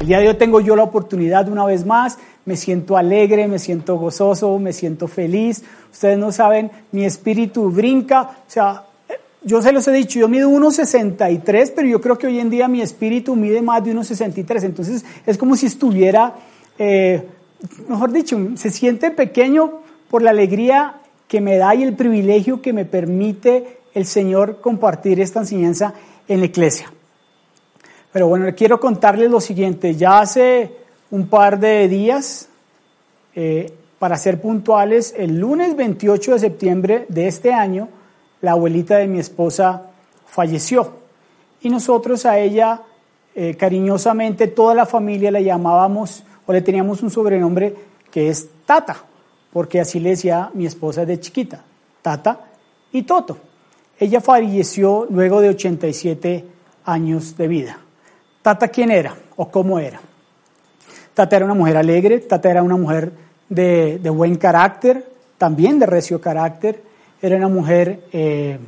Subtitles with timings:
[0.00, 3.58] El día de hoy tengo yo la oportunidad una vez más, me siento alegre, me
[3.58, 5.64] siento gozoso, me siento feliz.
[5.92, 8.84] Ustedes no saben, mi espíritu brinca, o sea,
[9.42, 12.68] yo se los he dicho, yo mido 1,63, pero yo creo que hoy en día
[12.68, 16.34] mi espíritu mide más de 1,63, entonces es como si estuviera,
[16.78, 17.24] eh,
[17.88, 19.80] mejor dicho, se siente pequeño
[20.10, 25.20] por la alegría que me da y el privilegio que me permite el Señor compartir
[25.20, 25.94] esta enseñanza
[26.28, 26.92] en la iglesia.
[28.12, 29.94] Pero bueno, quiero contarles lo siguiente.
[29.94, 30.70] Ya hace
[31.10, 32.50] un par de días,
[33.34, 37.88] eh, para ser puntuales, el lunes 28 de septiembre de este año,
[38.42, 39.84] la abuelita de mi esposa
[40.26, 40.92] falleció.
[41.62, 42.82] Y nosotros a ella,
[43.34, 47.74] eh, cariñosamente, toda la familia la llamábamos o le teníamos un sobrenombre
[48.10, 48.98] que es Tata,
[49.54, 51.64] porque así le decía mi esposa de chiquita,
[52.02, 52.40] Tata
[52.92, 53.45] y Toto.
[53.98, 56.44] Ella falleció luego de 87
[56.84, 57.78] años de vida.
[58.42, 60.00] Tata, ¿quién era o cómo era?
[61.14, 63.10] Tata era una mujer alegre, Tata era una mujer
[63.48, 65.04] de, buen carácter,
[65.38, 66.82] también de recio carácter,
[67.22, 68.58] era una mujer eh,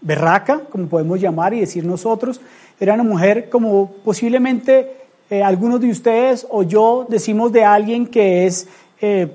[0.00, 2.40] berraca, como podemos llamar y decir nosotros,
[2.78, 8.46] era una mujer como posiblemente eh, algunos de ustedes o yo decimos de alguien que
[8.46, 8.68] es
[9.00, 9.34] eh,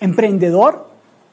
[0.00, 0.88] emprendedor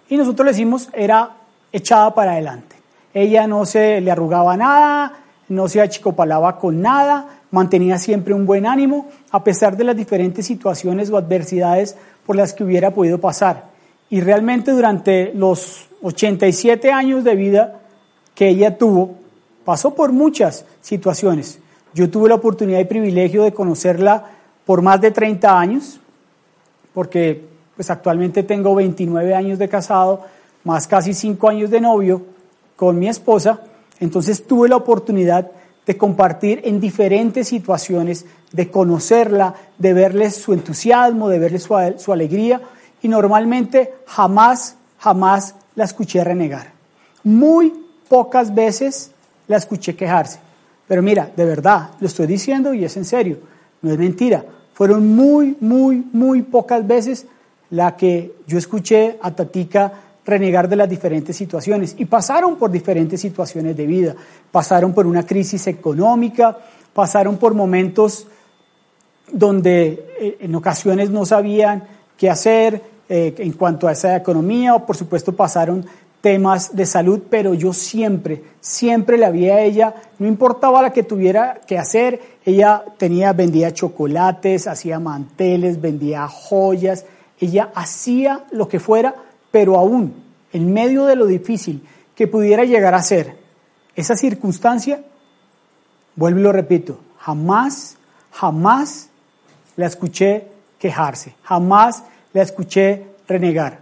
[0.07, 1.31] y nosotros le decimos era
[1.71, 2.78] echada para adelante.
[3.13, 5.13] Ella no se le arrugaba nada,
[5.49, 10.45] no se achicopalaba con nada, mantenía siempre un buen ánimo a pesar de las diferentes
[10.45, 13.65] situaciones o adversidades por las que hubiera podido pasar.
[14.09, 17.79] Y realmente durante los 87 años de vida
[18.35, 19.15] que ella tuvo,
[19.65, 21.59] pasó por muchas situaciones.
[21.93, 24.25] Yo tuve la oportunidad y privilegio de conocerla
[24.65, 25.99] por más de 30 años,
[26.93, 27.43] porque
[27.75, 30.21] pues actualmente tengo 29 años de casado,
[30.63, 32.21] más casi 5 años de novio
[32.79, 33.59] con mi esposa,
[33.99, 35.51] entonces tuve la oportunidad
[35.85, 42.61] de compartir en diferentes situaciones, de conocerla, de verle su entusiasmo, de verle su, alegría
[43.01, 46.71] y normalmente jamás, jamás la escuché renegar.
[47.25, 47.73] Muy
[48.07, 49.11] pocas veces
[49.49, 50.39] la escuché quejarse.
[50.87, 53.39] Pero mira, de verdad, lo estoy diciendo y es en serio,
[53.81, 54.45] no es mentira.
[54.73, 57.25] Fueron muy, muy, muy pocas veces
[57.71, 59.91] la que yo escuché a Tatica
[60.29, 61.95] renegar de las diferentes situaciones.
[61.97, 64.15] Y pasaron por diferentes situaciones de vida,
[64.51, 66.57] pasaron por una crisis económica,
[66.93, 68.27] pasaron por momentos
[69.31, 71.83] donde eh, en ocasiones no sabían
[72.17, 75.85] qué hacer eh, en cuanto a esa economía o por supuesto pasaron
[76.21, 81.03] temas de salud, pero yo siempre, siempre la vi a ella, no importaba la que
[81.03, 87.05] tuviera que hacer, ella tenía, vendía chocolates, hacía manteles, vendía joyas,
[87.39, 89.15] ella hacía lo que fuera
[89.51, 90.13] pero aún
[90.53, 93.37] en medio de lo difícil que pudiera llegar a ser
[93.95, 95.03] esa circunstancia,
[96.15, 97.97] vuelvo y lo repito, jamás,
[98.31, 99.09] jamás
[99.75, 103.79] la escuché quejarse, jamás la escuché renegar.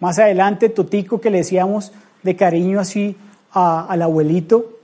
[0.00, 1.92] Más adelante, Totico, que le decíamos
[2.22, 3.16] de cariño así
[3.52, 4.78] al abuelito,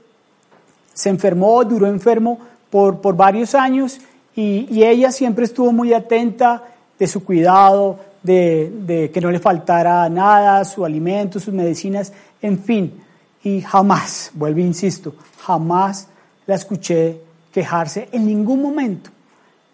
[0.93, 3.99] se enfermó, duró enfermo por, por varios años
[4.35, 6.63] y, y ella siempre estuvo muy atenta
[6.97, 13.01] de su cuidado, de, que no le faltara nada, su alimento, sus medicinas, en fin.
[13.43, 16.07] Y jamás, vuelvo e insisto, jamás
[16.47, 17.21] la escuché
[17.51, 19.11] quejarse en ningún momento.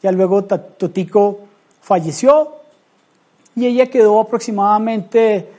[0.04, 1.40] Ya luego Totico
[1.82, 2.56] falleció
[3.56, 5.50] y ella quedó aproximadamente,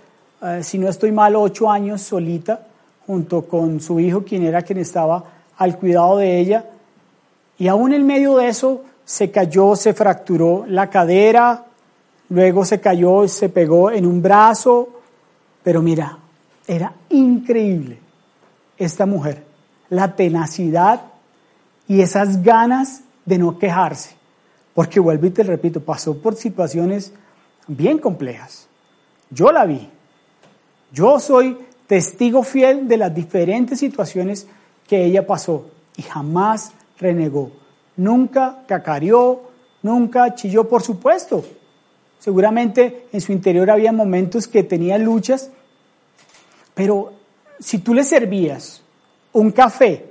[0.43, 2.67] eh, si no estoy mal, ocho años solita,
[3.07, 5.25] junto con su hijo, quien era quien estaba
[5.57, 6.67] al cuidado de ella.
[7.59, 11.65] Y aún en medio de eso se cayó, se fracturó la cadera,
[12.33, 14.89] luego se cayó, se pegó en un brazo,
[15.63, 16.19] pero mira,
[16.67, 17.99] era increíble
[18.79, 19.45] esta mujer,
[19.91, 21.03] la tenacidad
[21.87, 24.17] y esas ganas de no quejarse,
[24.73, 27.13] porque vuelvo y te repito, pasó por situaciones
[27.67, 28.67] bien complejas.
[29.29, 29.91] Yo la vi,
[30.91, 34.47] yo soy testigo fiel de las diferentes situaciones
[34.89, 35.67] que ella pasó
[35.99, 37.53] y jamás renegó,
[37.95, 39.51] nunca cacareó,
[39.83, 41.45] nunca chilló, por supuesto,
[42.23, 45.51] Seguramente en su interior había momentos que tenía luchas,
[46.73, 47.15] pero
[47.59, 48.81] si tú le servías
[49.33, 50.05] un café,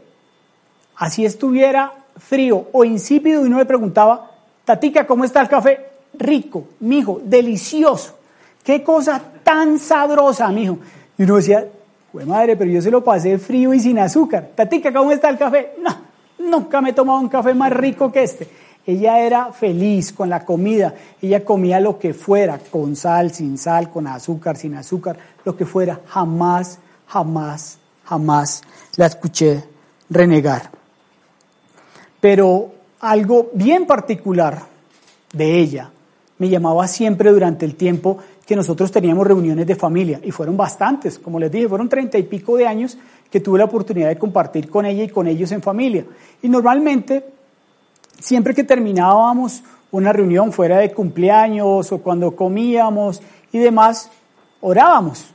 [0.98, 4.30] así estuviera frío o insípido y no le preguntaba,
[4.66, 5.86] Tatica, ¿cómo está el café?
[6.16, 8.20] Rico, mijo, delicioso.
[8.62, 10.80] Qué cosa tan sabrosa, mijo.
[11.18, 11.66] Y uno decía,
[12.26, 14.50] madre, pero yo se lo pasé frío y sin azúcar.
[14.54, 15.76] Tatica, ¿cómo está el café?
[15.80, 15.96] No,
[16.40, 18.50] nunca me he tomado un café más rico que este.
[18.86, 23.92] Ella era feliz con la comida, ella comía lo que fuera, con sal, sin sal,
[23.92, 26.00] con azúcar, sin azúcar, lo que fuera.
[26.08, 28.64] Jamás, jamás, jamás
[28.98, 29.64] la escuché
[30.10, 30.72] renegar.
[32.20, 34.64] Pero algo bien particular
[35.34, 35.92] de ella
[36.38, 41.20] me llamaba siempre durante el tiempo que nosotros teníamos reuniones de familia y fueron bastantes,
[41.20, 42.98] como les dije, fueron treinta y pico de años
[43.30, 46.06] que tuve la oportunidad de compartir con ella y con ellos en familia.
[46.42, 47.24] Y normalmente,
[48.22, 53.22] siempre que terminábamos una reunión fuera de cumpleaños o cuando comíamos
[53.52, 54.10] y demás,
[54.62, 55.34] orábamos.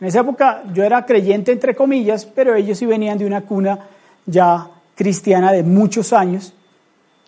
[0.00, 3.78] En esa época yo era creyente entre comillas, pero ellos sí venían de una cuna
[4.26, 6.52] ya cristiana de muchos años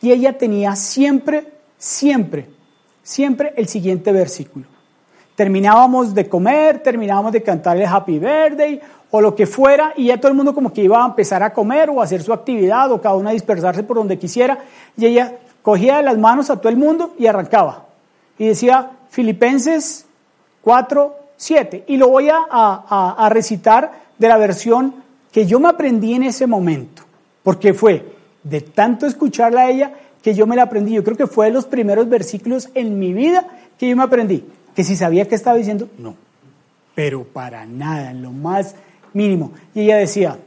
[0.02, 2.48] y ella tenía siempre, siempre,
[3.02, 4.66] siempre el siguiente versículo.
[5.34, 8.80] Terminábamos de comer, terminábamos de cantar el Happy Birthday
[9.16, 11.54] o lo que fuera y ya todo el mundo como que iba a empezar a
[11.54, 14.58] comer o a hacer su actividad o cada uno a dispersarse por donde quisiera
[14.94, 17.86] y ella cogía de las manos a todo el mundo y arrancaba.
[18.38, 20.04] Y decía Filipenses
[20.60, 21.84] 4, 7.
[21.88, 24.94] Y lo voy a, a, recitar de la versión
[25.32, 27.02] que yo me aprendí en ese momento,
[27.42, 29.92] porque fue de tanto escucharla a ella
[30.22, 30.92] que yo me la aprendí.
[30.92, 33.46] Yo creo que fue de los primeros versículos en mi vida
[33.78, 34.44] que yo me aprendí.
[34.74, 36.16] Que si sabía que estaba diciendo, no,
[36.96, 38.74] pero para nada, lo más
[39.16, 39.52] mínimo.
[39.74, 40.38] Y ella decía,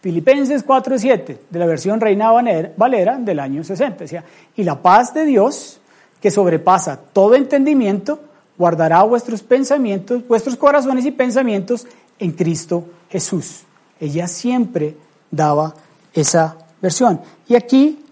[0.00, 2.32] Filipenses 4.7, de la versión Reina
[2.76, 4.24] Valera del año 60, decía,
[4.56, 5.78] y la paz de Dios,
[6.20, 8.18] que sobrepasa todo entendimiento,
[8.56, 11.86] guardará vuestros pensamientos, vuestros corazones y pensamientos
[12.18, 13.64] en Cristo Jesús.
[14.00, 14.96] Ella siempre
[15.30, 15.74] daba
[16.14, 17.20] esa versión.
[17.48, 18.02] Y aquí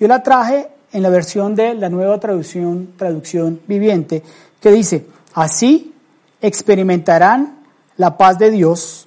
[0.00, 4.24] yo la traje en la versión de la nueva traducción, traducción viviente,
[4.60, 5.94] que dice, así
[6.40, 7.60] experimentarán
[7.96, 8.99] la paz de Dios,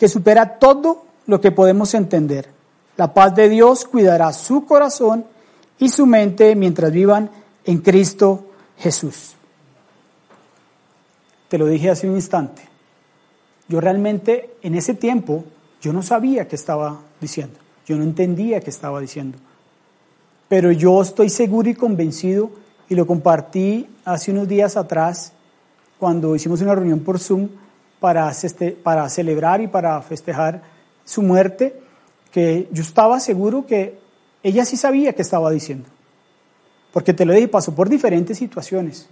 [0.00, 2.48] que supera todo lo que podemos entender.
[2.96, 5.26] La paz de Dios cuidará su corazón
[5.78, 7.28] y su mente mientras vivan
[7.66, 8.46] en Cristo
[8.78, 9.34] Jesús.
[11.48, 12.62] Te lo dije hace un instante.
[13.68, 15.44] Yo realmente en ese tiempo
[15.82, 17.58] yo no sabía qué estaba diciendo.
[17.84, 19.36] Yo no entendía qué estaba diciendo.
[20.48, 22.50] Pero yo estoy seguro y convencido
[22.88, 25.34] y lo compartí hace unos días atrás
[25.98, 27.50] cuando hicimos una reunión por Zoom
[28.00, 28.32] para,
[28.82, 30.62] para celebrar y para festejar
[31.04, 31.80] su muerte,
[32.32, 33.98] que yo estaba seguro que
[34.42, 35.88] ella sí sabía qué estaba diciendo.
[36.92, 39.08] Porque te lo dije, pasó por diferentes situaciones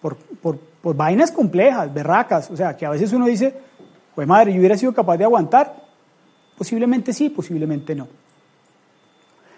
[0.00, 3.54] por, por, por vainas complejas, berracas, o sea, que a veces uno dice,
[4.14, 5.84] pues madre, yo hubiera sido capaz de aguantar.
[6.56, 8.08] Posiblemente sí, posiblemente no.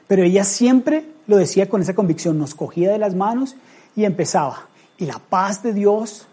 [0.07, 3.57] Pero ella siempre lo decía con esa convicción, nos cogía de las manos
[3.97, 4.67] y empezaba.
[4.99, 6.27] Y la paz de Dios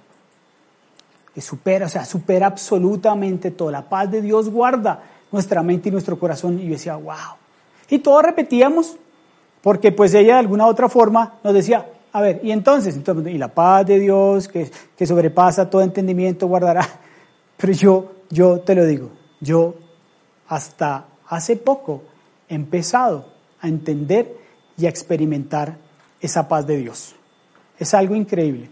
[1.34, 3.72] que supera, o sea, supera absolutamente todo.
[3.72, 6.60] La paz de Dios guarda nuestra mente y nuestro corazón.
[6.60, 7.38] Y yo decía, wow.
[7.90, 8.98] Y todos repetíamos,
[9.62, 13.38] porque pues ella de alguna otra forma nos decía, a ver, y entonces, entonces y
[13.38, 16.88] la paz de Dios que, que sobrepasa todo entendimiento guardará.
[17.58, 19.10] Pero yo, yo te lo digo,
[19.40, 19.76] yo
[20.48, 22.04] hasta hace poco
[22.48, 23.26] he empezado
[23.62, 24.36] a entender
[24.78, 25.78] y a experimentar
[26.22, 27.16] esa paz de Dios.
[27.78, 28.70] Es algo increíble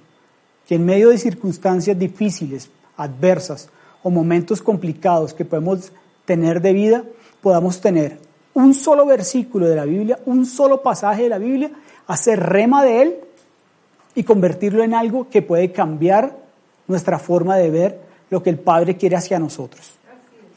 [0.68, 3.70] que en medio de circunstancias difíciles, adversas
[4.04, 5.92] o momentos complicados que podemos
[6.26, 7.04] tener de vida,
[7.42, 8.20] podamos tener
[8.54, 11.72] un solo versículo de la Biblia, un solo pasaje de la Biblia,
[12.08, 13.16] hacer rema de él
[14.16, 16.36] y convertirlo en algo que puede cambiar
[16.88, 18.00] nuestra forma de ver
[18.30, 19.92] lo que el Padre quiere hacia nosotros.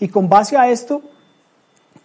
[0.00, 1.02] Y con base a esto,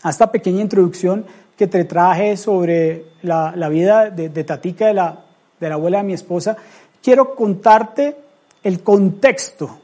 [0.04, 1.26] a esta pequeña introducción
[1.58, 5.24] que te traje sobre la, vida de, de Tatica, de la,
[5.60, 6.58] de la abuela de mi esposa,
[7.06, 8.16] quiero contarte
[8.64, 9.78] el contexto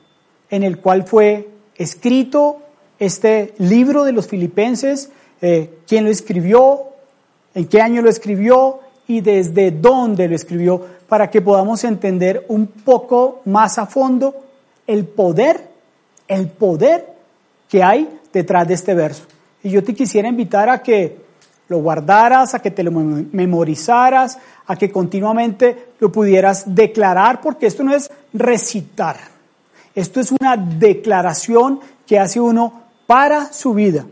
[0.50, 2.64] en el cual fue escrito
[2.98, 6.88] este libro de los filipenses, eh, quién lo escribió,
[7.54, 12.66] en qué año lo escribió y desde dónde lo escribió para que podamos entender un
[12.66, 14.34] poco más a fondo
[14.88, 15.70] el poder,
[16.28, 17.06] el poder
[17.70, 19.26] que hay detrás de este verso.
[19.62, 21.18] Y yo te quisiera invitar a que
[21.72, 24.38] lo guardaras, a que te lo memorizaras,
[24.68, 29.18] a que continuamente lo pudieras declarar, porque esto no es recitar,
[29.96, 34.06] esto es una declaración que hace uno para su vida.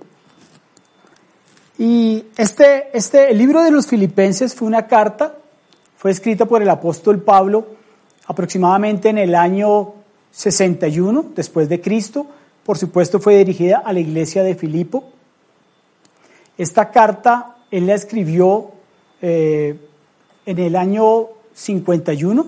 [1.78, 5.36] Y este, este, el libro de los filipenses fue una carta
[6.00, 7.68] fue escrita por el apóstol Pablo
[8.26, 9.96] aproximadamente en el año
[10.32, 12.26] 61 después de Cristo.
[12.66, 15.04] Por supuesto fue dirigida a la iglesia de Filipo.
[16.60, 18.72] Esta carta él la escribió
[19.22, 19.80] eh,
[20.46, 22.48] en el año 51,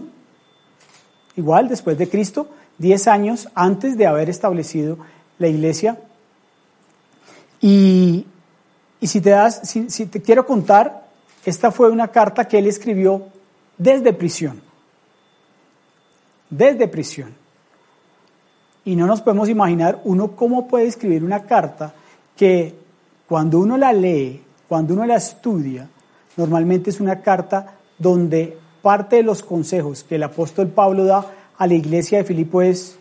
[1.38, 4.98] igual después de Cristo, 10 años antes de haber establecido
[5.40, 5.98] la iglesia.
[7.62, 8.26] Y,
[9.02, 11.08] si te das, si te quiero contar,
[11.46, 13.28] esta fue una carta que él escribió
[13.78, 14.62] desde prisión.
[16.50, 17.34] Desde prisión.
[18.84, 21.94] Y no nos podemos imaginar uno cómo puede escribir una carta
[22.36, 22.81] que
[23.32, 25.88] cuando uno la lee, cuando uno la estudia,
[26.36, 31.26] normalmente es una carta donde parte de los consejos que el apóstol Pablo da
[31.58, 32.98] a la iglesia de Filipo es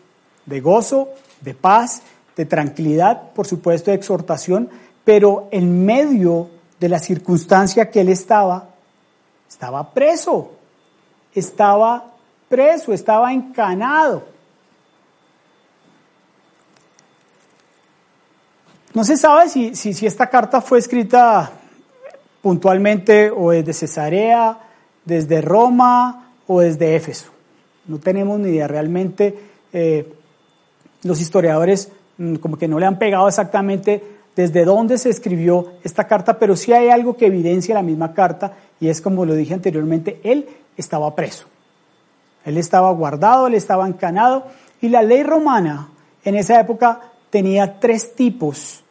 [0.46, 1.08] de gozo,
[1.40, 2.02] de paz,
[2.36, 4.68] de tranquilidad, por supuesto de exhortación,
[5.02, 8.68] pero en medio de la circunstancia que él estaba,
[9.48, 10.52] estaba preso,
[11.34, 12.12] estaba
[12.48, 14.22] preso, estaba encanado.
[18.92, 21.52] No se sabe si, si, esta carta fue escrita
[22.42, 24.58] puntualmente o desde Cesarea,
[25.04, 27.30] desde Roma o desde Éfeso.
[27.86, 28.66] No tenemos ni idea.
[28.66, 29.38] Realmente
[29.72, 30.12] eh,
[31.04, 34.02] los historiadores mm, como que no le han pegado exactamente
[34.34, 38.54] desde dónde se escribió esta carta, pero sí hay algo que evidencia la misma carta
[38.80, 41.46] y es como lo dije anteriormente, él estaba preso.
[42.44, 44.46] Él estaba guardado, él estaba encanado
[44.80, 45.90] y la ley romana
[46.24, 48.82] en esa época tenía tres tipos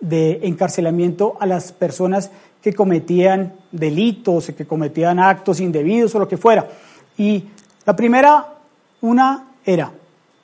[0.00, 2.30] de encarcelamiento a las personas
[2.62, 6.68] que cometían delitos, que cometían actos indebidos o lo que fuera.
[7.18, 7.44] Y
[7.84, 8.54] la primera,
[9.02, 9.92] una era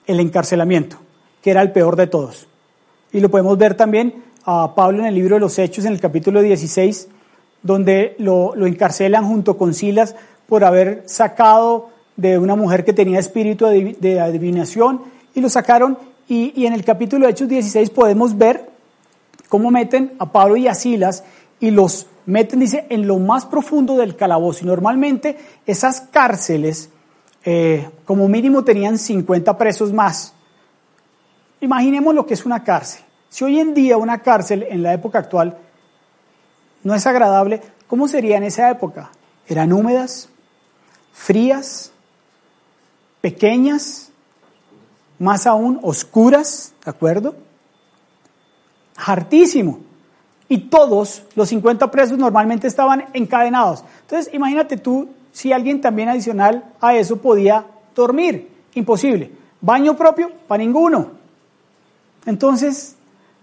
[0.06, 0.96] el encarcelamiento,
[1.42, 2.46] que era el peor de todos.
[3.12, 6.00] Y lo podemos ver también a Pablo en el libro de los Hechos, en el
[6.00, 7.08] capítulo 16,
[7.62, 10.14] donde lo, encarcelan junto con Silas
[10.46, 15.02] por haber sacado de una mujer que tenía espíritu de adivinación
[15.34, 15.98] y lo sacaron.
[16.28, 18.68] Y, en el capítulo de Hechos 16 podemos ver
[19.48, 21.22] cómo meten a Pablo y a Silas
[21.60, 24.64] y los meten, dice, en lo más profundo del calabozo.
[24.64, 26.90] Y normalmente esas cárceles,
[27.44, 30.34] eh, como mínimo, tenían 50 presos más.
[31.60, 33.02] Imaginemos lo que es una cárcel.
[33.28, 35.56] Si hoy en día una cárcel en la época actual
[36.82, 39.10] no es agradable, ¿cómo sería en esa época?
[39.46, 40.28] ¿Eran húmedas,
[41.12, 41.92] frías,
[43.20, 44.10] pequeñas,
[45.18, 47.34] más aún oscuras, ¿de acuerdo?
[48.96, 49.80] hartísimo.
[50.48, 53.84] Y todos los 50 presos normalmente estaban encadenados.
[54.02, 58.48] Entonces, imagínate tú si alguien también adicional a eso podía dormir.
[58.74, 59.32] Imposible.
[59.60, 61.10] Baño propio para ninguno.
[62.26, 62.96] Entonces,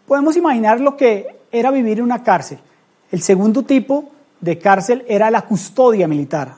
[0.08, 2.60] podemos imaginar lo que era vivir en una cárcel.
[3.12, 6.56] El segundo tipo de cárcel era la custodia militar.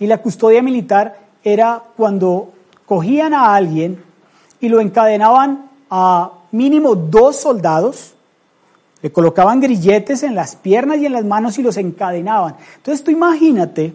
[0.00, 2.52] Y la custodia militar era cuando
[2.88, 4.02] cogían a alguien
[4.60, 8.14] y lo encadenaban a mínimo dos soldados,
[9.02, 12.56] le colocaban grilletes en las piernas y en las manos y los encadenaban.
[12.76, 13.94] Entonces tú imagínate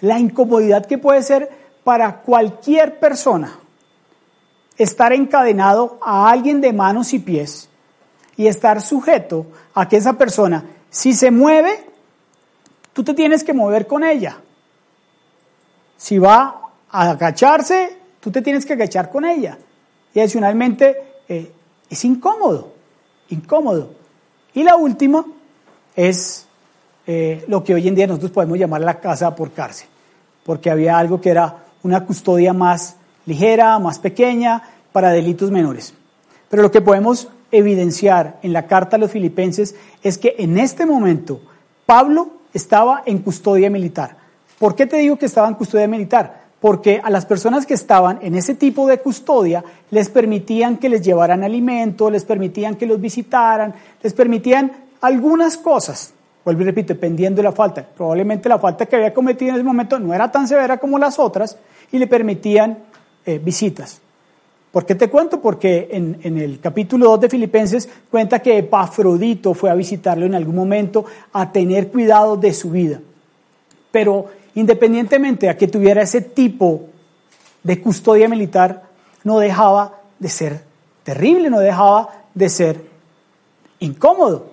[0.00, 1.50] la incomodidad que puede ser
[1.84, 3.58] para cualquier persona
[4.78, 7.68] estar encadenado a alguien de manos y pies
[8.36, 11.84] y estar sujeto a que esa persona, si se mueve,
[12.94, 14.38] tú te tienes que mover con ella.
[15.98, 19.58] Si va a agacharse, tú te tienes que agachar con ella.
[20.14, 20.96] Y adicionalmente,
[21.28, 21.52] eh,
[21.88, 22.72] es incómodo,
[23.30, 23.94] incómodo.
[24.54, 25.24] Y la última
[25.96, 26.46] es
[27.06, 29.88] eh, lo que hoy en día nosotros podemos llamar la casa por cárcel,
[30.44, 32.96] porque había algo que era una custodia más
[33.26, 34.62] ligera, más pequeña,
[34.92, 35.94] para delitos menores.
[36.48, 40.86] Pero lo que podemos evidenciar en la carta a los filipenses es que en este
[40.86, 41.40] momento
[41.86, 44.16] Pablo estaba en custodia militar.
[44.58, 46.39] ¿Por qué te digo que estaba en custodia militar?
[46.60, 51.02] Porque a las personas que estaban en ese tipo de custodia les permitían que les
[51.02, 56.12] llevaran alimento, les permitían que los visitaran, les permitían algunas cosas.
[56.44, 57.82] Vuelvo y repito, dependiendo de la falta.
[57.82, 61.18] Probablemente la falta que había cometido en ese momento no era tan severa como las
[61.18, 61.56] otras
[61.92, 62.78] y le permitían
[63.24, 64.00] eh, visitas.
[64.70, 65.40] ¿Por qué te cuento?
[65.40, 70.34] Porque en, en, el capítulo 2 de Filipenses cuenta que Epafrodito fue a visitarlo en
[70.34, 73.00] algún momento a tener cuidado de su vida.
[73.90, 76.88] Pero independientemente a que tuviera ese tipo
[77.62, 78.84] de custodia militar,
[79.24, 80.64] no dejaba de ser
[81.02, 82.84] terrible, no dejaba de ser
[83.80, 84.52] incómodo.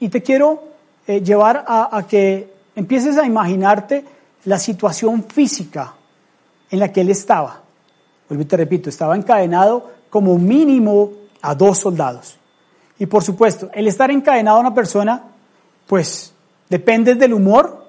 [0.00, 0.62] Y te quiero
[1.06, 4.04] eh, llevar a, a que empieces a imaginarte
[4.44, 5.94] la situación física
[6.70, 7.62] en la que él estaba.
[8.28, 12.38] Vuelvo y te repito, estaba encadenado como mínimo a dos soldados.
[12.98, 15.22] Y por supuesto, el estar encadenado a una persona,
[15.86, 16.32] pues
[16.68, 17.85] depende del humor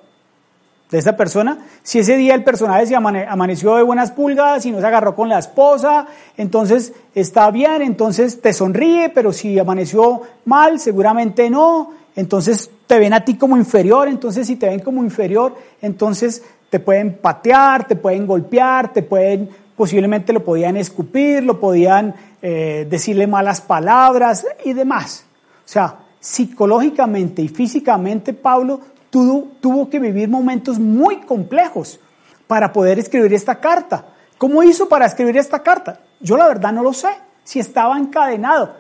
[0.90, 1.58] de esa persona.
[1.84, 5.30] Si ese día el personaje se amaneció de buenas pulgas y no se agarró con
[5.30, 11.92] la esposa, entonces está bien, entonces te sonríe, pero si amaneció mal, seguramente no.
[12.16, 16.80] Entonces te ven a ti como inferior, entonces si te ven como inferior, entonces te
[16.80, 23.28] pueden patear, te pueden golpear, te pueden, posiblemente lo podían escupir, lo podían eh, decirle
[23.28, 25.26] malas palabras y demás.
[25.66, 28.80] O sea, psicológicamente y físicamente Pablo
[29.10, 32.00] tuvo, que vivir momentos muy complejos
[32.48, 34.06] para poder escribir esta carta.
[34.38, 36.00] ¿Cómo hizo para escribir esta carta?
[36.20, 37.10] Yo la verdad no lo sé.
[37.44, 38.76] Si estaba encadenado,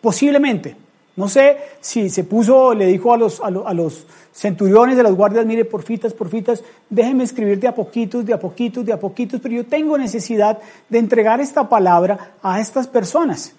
[0.00, 0.76] posiblemente
[1.16, 5.46] No sé si se puso, le dijo a los, a, los, centuriones de las guardias,
[5.46, 9.54] mire, porfitas, porfitas, déjenme escribir de a poquitos, de a poquitos, de a poquitos, pero
[9.54, 10.58] yo tengo necesidad
[10.90, 13.54] de entregar esta palabra a estas personas.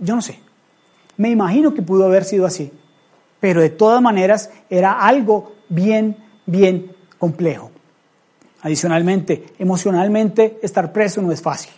[0.00, 0.40] Yo no sé.
[1.16, 2.72] Me imagino que pudo haber sido así,
[3.40, 6.16] pero de todas maneras era algo bien,
[6.46, 7.70] bien complejo.
[8.62, 11.72] Adicionalmente, emocionalmente, estar preso no es fácil.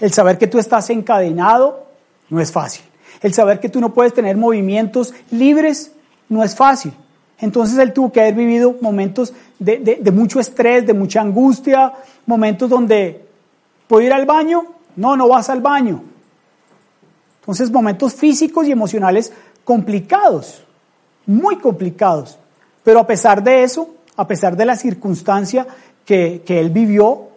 [0.00, 1.86] El saber que tú estás encadenado
[2.30, 2.84] no es fácil.
[3.20, 5.92] El saber que tú no puedes tener movimientos libres
[6.28, 6.92] no es fácil.
[7.38, 11.92] Entonces él tuvo que haber vivido momentos de, mucho estrés, de mucha angustia,
[12.26, 13.26] momentos donde,
[13.88, 14.64] ¿puedo ir al baño?
[14.96, 16.02] No, no vas al baño.
[17.40, 19.32] Entonces momentos físicos y emocionales
[19.64, 20.64] complicados,
[21.26, 22.38] muy complicados.
[22.82, 25.66] Pero a pesar de eso, a pesar de la circunstancia
[26.04, 27.28] que, que él vivió,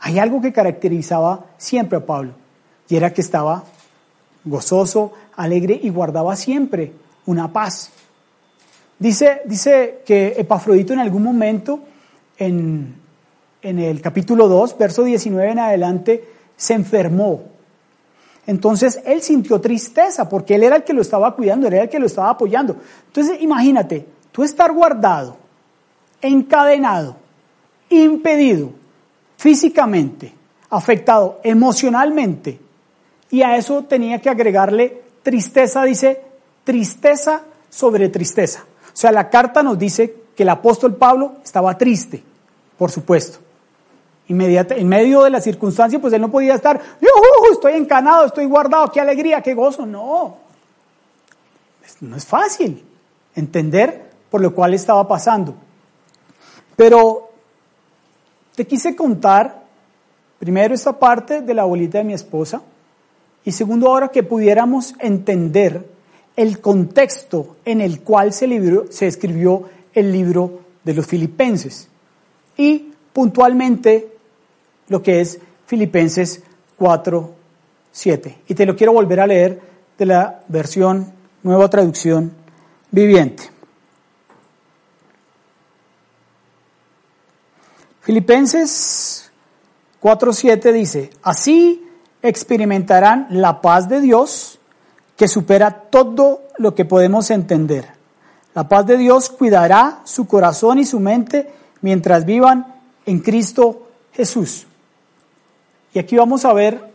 [0.00, 2.32] hay algo que caracterizaba siempre a Pablo,
[2.88, 3.64] y era que estaba
[4.44, 6.92] gozoso, alegre y guardaba siempre
[7.26, 7.90] una paz.
[8.98, 11.80] Dice, dice que Epafrodito en algún momento,
[12.38, 12.94] en,
[13.62, 16.24] en el capítulo 2, verso 19 en adelante,
[16.56, 17.44] se enfermó.
[18.46, 21.98] Entonces él sintió tristeza porque él era el que lo estaba cuidando, era el que
[21.98, 22.76] lo estaba apoyando.
[23.06, 25.36] Entonces imagínate, tú estar guardado,
[26.20, 27.16] encadenado,
[27.88, 28.70] impedido
[29.36, 30.32] físicamente,
[30.68, 32.60] afectado emocionalmente,
[33.30, 36.20] y a eso tenía que agregarle tristeza, dice,
[36.64, 38.64] tristeza sobre tristeza.
[38.92, 42.22] O sea, la carta nos dice que el apóstol Pablo estaba triste,
[42.76, 43.38] por supuesto.
[44.30, 47.08] Inmediata, en medio de la circunstancia, pues él no podía estar, yo
[47.52, 49.84] estoy encanado, estoy guardado, qué alegría, qué gozo.
[49.84, 50.36] No,
[52.00, 52.84] no es fácil
[53.34, 55.56] entender por lo cual estaba pasando.
[56.76, 57.28] Pero
[58.54, 59.64] te quise contar
[60.38, 62.62] primero esta parte de la abuelita de mi esposa,
[63.44, 65.90] y segundo, ahora que pudiéramos entender
[66.36, 68.46] el contexto en el cual se,
[68.90, 71.88] se escribió el libro de los filipenses
[72.56, 74.09] y puntualmente
[74.90, 76.42] lo que es Filipenses
[76.76, 77.30] 4,
[77.92, 78.38] 7.
[78.48, 79.60] Y te lo quiero volver a leer
[79.96, 82.32] de la versión Nueva Traducción
[82.90, 83.44] Viviente.
[88.00, 89.30] Filipenses
[90.02, 91.86] 4.7 dice, así
[92.22, 94.58] experimentarán la paz de Dios
[95.16, 97.86] que supera todo lo que podemos entender.
[98.54, 101.48] La paz de Dios cuidará su corazón y su mente
[101.82, 102.74] mientras vivan
[103.06, 104.66] en Cristo Jesús.
[105.92, 106.90] Y aquí vamos a ver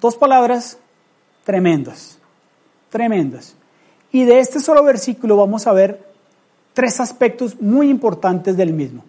[0.00, 0.78] dos palabras
[1.44, 2.18] tremendas,
[2.90, 3.54] tremendas.
[4.12, 6.04] Y de este solo versículo vamos a ver
[6.72, 9.04] tres aspectos muy importantes del mismo.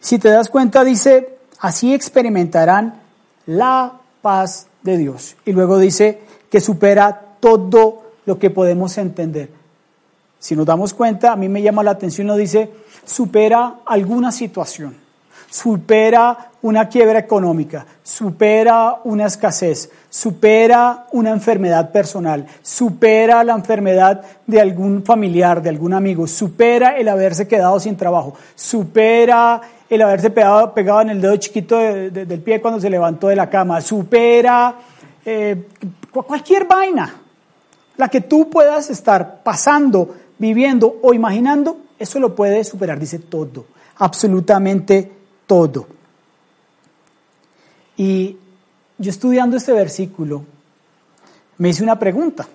[0.00, 3.00] Si te das cuenta, dice, así experimentarán
[3.46, 5.36] la paz de Dios.
[5.44, 6.20] Y luego dice
[6.50, 9.50] que supera todo lo que podemos entender.
[10.38, 12.70] Si nos damos cuenta, a mí me llama la atención, lo dice,
[13.04, 14.96] supera alguna situación,
[15.54, 24.60] supera una quiebra económica, supera una escasez, supera una enfermedad personal, supera la enfermedad de
[24.60, 30.72] algún familiar, de algún amigo, supera el haberse quedado sin trabajo, supera el haberse pegado,
[31.02, 34.74] en el dedo chiquito del pie cuando se levantó de la cama, supera
[35.24, 35.68] eh,
[36.10, 37.14] cualquier vaina,
[37.96, 43.66] la que tú puedas estar pasando, viviendo o imaginando, eso lo puede superar, dice todo,
[43.98, 45.13] absolutamente
[45.46, 45.86] todo.
[47.96, 48.36] Y
[48.98, 50.44] yo estudiando este versículo,
[51.58, 52.48] me hice una pregunta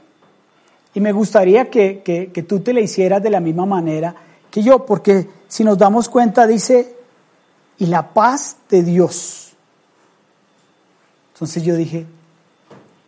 [0.94, 4.16] y me gustaría que, que tú te la hicieras de la misma manera
[4.52, 6.96] que yo, porque si nos damos cuenta, dice
[7.78, 9.54] y la paz de Dios.
[11.34, 12.06] Entonces yo dije,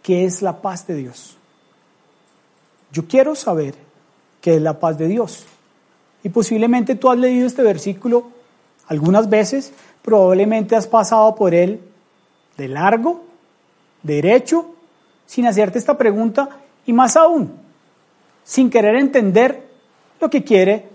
[0.01, 1.35] ¿qué es la paz de Dios?
[2.91, 3.75] Yo quiero saber
[4.39, 5.45] qué es la paz de Dios.
[6.23, 8.29] Y posiblemente tú has leído este versículo
[8.91, 11.79] algunas veces, probablemente has pasado por él
[12.57, 13.23] de largo,
[14.03, 14.75] derecho,
[15.25, 16.49] sin hacerte esta pregunta
[16.85, 17.53] y más aún,
[18.43, 19.65] sin querer entender
[20.19, 20.89] lo que quiere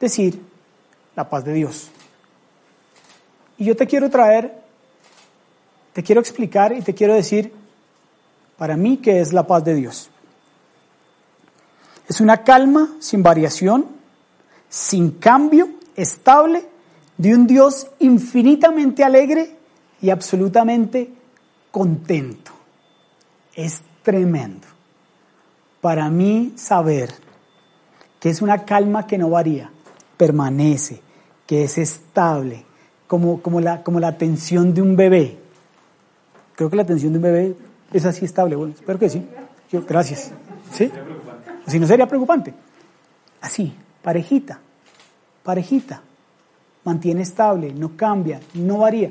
[0.00, 0.42] decir
[1.14, 1.88] la paz de Dios.
[3.56, 4.60] Y yo te quiero traer,
[5.92, 7.52] te quiero explicar y te quiero decir
[8.56, 10.10] para mí qué es la paz de Dios.
[12.08, 13.86] Es una calma sin variación,
[14.68, 16.66] sin cambio, estable,
[17.18, 19.56] de un Dios infinitamente alegre
[20.00, 21.10] y absolutamente
[21.70, 22.52] contento.
[23.54, 24.66] Es tremendo.
[25.80, 27.10] Para mí saber
[28.20, 29.70] que es una calma que no varía,
[30.16, 31.02] permanece,
[31.46, 32.64] que es estable,
[33.06, 35.38] como, como, la, como la atención de un bebé.
[36.54, 37.56] Creo que la atención de un bebé
[37.92, 38.56] es así estable.
[38.56, 39.26] Bueno, espero que sí.
[39.70, 40.32] Yo, gracias.
[40.72, 40.90] ¿Sí?
[41.66, 42.54] Si no sería preocupante.
[43.40, 44.60] Así, parejita,
[45.42, 46.02] parejita.
[46.88, 49.10] Mantiene estable, no cambia, no varía.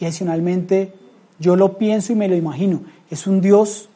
[0.00, 0.92] Y adicionalmente,
[1.38, 2.82] yo lo pienso y me lo imagino.
[3.08, 3.88] Es un Dios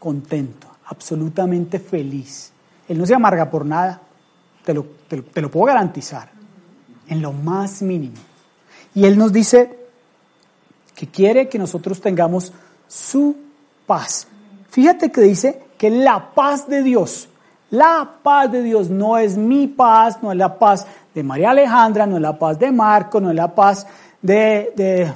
[0.00, 2.50] contento, absolutamente feliz.
[2.88, 4.02] Él no se amarga por nada,
[4.64, 6.30] te lo, te lo puedo garantizar,
[7.06, 8.16] en lo más mínimo.
[8.92, 9.78] Y Él nos dice
[10.96, 12.52] que quiere que nosotros tengamos
[12.88, 13.36] su
[13.86, 14.26] paz.
[14.68, 17.28] Fíjate que dice que la paz de Dios,
[17.70, 22.06] la paz de Dios no es mi paz, no es la paz de María Alejandra,
[22.06, 23.84] no es la paz de Marco, no es la paz
[24.22, 25.12] de, de,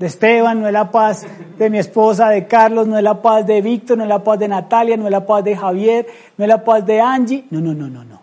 [0.00, 1.26] Esteban, no es la paz
[1.58, 4.38] de mi esposa, de Carlos, no es la paz de Víctor, no es la paz
[4.38, 6.06] de Natalia, no es la paz de Javier,
[6.38, 7.44] no es la paz de Angie.
[7.50, 8.22] No, no, no, no, no.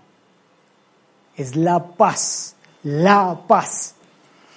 [1.38, 3.93] Es la paz, la paz.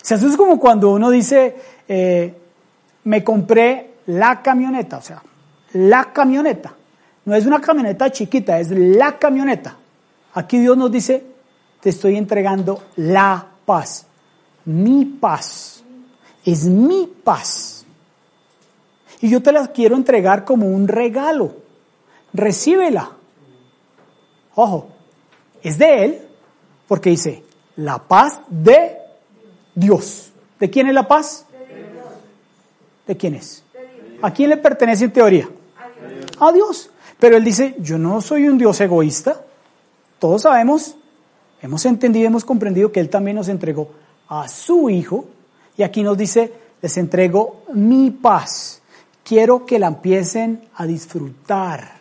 [0.01, 1.55] O sea, eso es como cuando uno dice,
[1.87, 2.35] eh,
[3.05, 5.22] me compré la camioneta, o sea,
[5.75, 6.72] la camioneta.
[7.27, 9.77] No es una camioneta chiquita, es la camioneta.
[10.35, 11.25] Aquí Dios nos dice,
[11.81, 14.07] te estoy entregando la paz,
[14.64, 15.83] mi paz,
[16.45, 17.85] es mi paz.
[19.21, 21.55] Y yo te la quiero entregar como un regalo.
[22.33, 23.11] Recíbela.
[24.55, 24.88] Ojo,
[25.62, 26.29] es de Él,
[26.88, 27.45] porque dice,
[27.77, 28.99] la paz de
[29.75, 30.33] Dios.
[30.59, 31.47] ¿De quién es la paz?
[33.07, 33.64] ¿De quién es?
[34.23, 35.49] ¿A quién le pertenece en teoría?
[36.38, 36.90] A Dios.
[37.18, 39.45] Pero él dice, yo no soy un Dios egoísta.
[40.23, 40.95] Todos sabemos,
[41.63, 43.91] hemos entendido, hemos comprendido que Él también nos entregó
[44.29, 45.25] a su Hijo.
[45.77, 48.83] Y aquí nos dice, les entrego mi paz.
[49.25, 51.95] Quiero que la empiecen a disfrutar.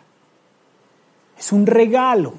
[1.36, 2.34] Es un regalo.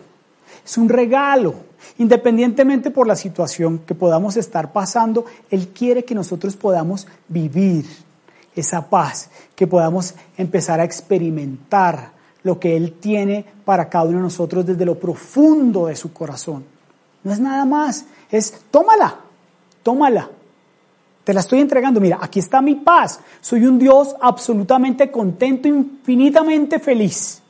[0.64, 1.54] Es un regalo.
[1.98, 7.86] Independientemente por la situación que podamos estar pasando, Él quiere que nosotros podamos vivir
[8.56, 14.24] esa paz, que podamos empezar a experimentar lo que Él tiene para cada uno de
[14.24, 16.66] nosotros desde lo profundo de su corazón.
[17.24, 19.20] No es nada más, es tómala,
[19.82, 20.30] tómala.
[21.24, 22.02] Te la estoy entregando.
[22.02, 23.20] Mira, aquí está mi paz.
[23.40, 27.42] Soy un Dios absolutamente contento, infinitamente feliz.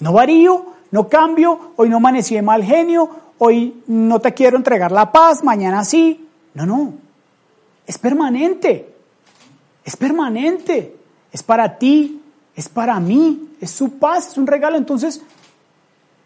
[0.00, 4.92] No varío, no cambio, hoy no amanecí de mal genio, hoy no te quiero entregar
[4.92, 6.28] la paz, mañana sí.
[6.52, 6.92] No, no.
[7.86, 8.94] Es permanente.
[9.84, 10.96] Es permanente.
[11.32, 12.20] Es para ti,
[12.58, 14.76] es para mí, es su paz, es un regalo.
[14.76, 15.20] Entonces,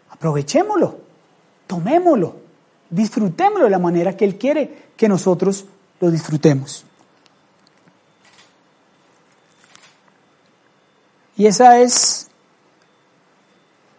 [0.09, 0.97] aprovechémoslo,
[1.67, 2.37] tomémoslo,
[2.89, 5.65] disfrutémoslo de la manera que Él quiere que nosotros
[5.99, 6.85] lo disfrutemos.
[11.37, 12.29] Y esa es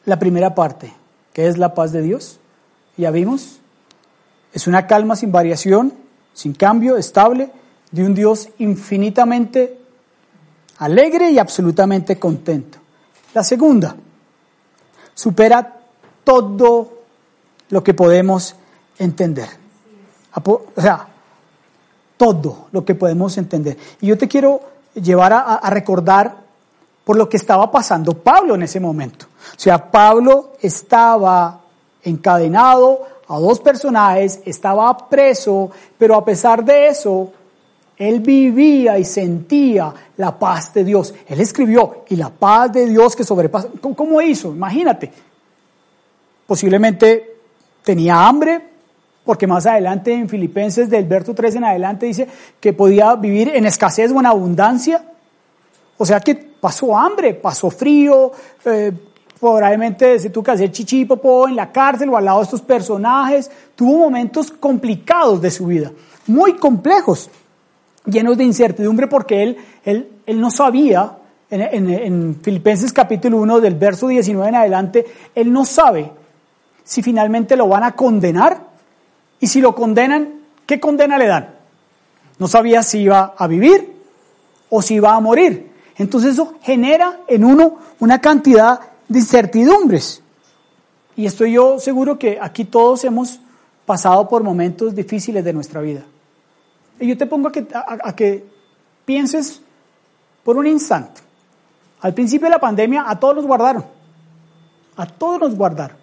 [0.05, 0.93] la primera parte,
[1.33, 2.41] que es la paz de Dios.
[2.97, 3.61] Ya vimos,
[4.53, 5.95] es una calma sin variación,
[6.33, 7.53] sin cambio, estable,
[7.93, 9.84] de un Dios infinitamente
[10.85, 12.79] alegre y absolutamente contento.
[13.33, 13.97] La segunda,
[15.15, 15.81] supera
[16.23, 16.93] todo
[17.71, 18.55] lo que podemos
[18.99, 19.49] entender.
[20.35, 21.09] O sea,
[22.17, 23.77] todo lo que podemos entender.
[24.01, 24.61] Y yo te quiero
[24.95, 26.37] llevar a, recordar
[27.05, 29.27] por lo que estaba pasando Pablo en ese momento.
[29.57, 31.61] O sea, Pablo estaba
[32.03, 37.33] encadenado a dos personajes, estaba preso, pero a pesar de eso,
[37.97, 41.15] él vivía y sentía la paz de Dios.
[41.27, 43.69] Él escribió, y la paz de Dios que sobrepasa.
[43.81, 44.53] ¿Cómo hizo?
[44.53, 45.13] Imagínate.
[46.47, 47.37] Posiblemente
[47.83, 48.61] tenía hambre,
[49.25, 52.29] porque más adelante en Filipenses del verso 3 en adelante dice
[52.61, 55.05] que podía vivir en escasez o en abundancia.
[55.97, 58.33] O sea que pasó hambre, pasó frío,
[58.65, 58.93] eh,
[59.39, 63.51] probablemente se tuvo que hacer chichipopo en la cárcel o al lado de estos personajes.
[63.77, 65.93] Tuvo momentos complicados de su vida,
[66.27, 67.31] muy complejos
[68.07, 71.19] llenos de incertidumbre porque él, él, él no sabía,
[71.51, 76.11] en, en, Filipenses capítulo 1 del verso 19 en adelante, él no sabe
[76.83, 78.61] si finalmente lo van a condenar
[79.41, 81.55] y si lo condenan, ¿qué condena le dan?
[82.39, 83.93] No sabía si iba a vivir
[84.69, 85.71] o si iba a morir.
[85.97, 90.23] Entonces eso genera en uno una cantidad de incertidumbres.
[91.17, 93.39] Y estoy yo seguro que aquí todos hemos
[93.87, 96.03] pasado por momentos difíciles de nuestra vida.
[97.01, 98.45] Y yo te pongo a que, a, que
[99.05, 99.61] pienses
[100.43, 101.21] por un instante.
[102.01, 103.85] Al principio de la pandemia a todos nos guardaron.
[104.97, 105.97] A todos nos guardaron.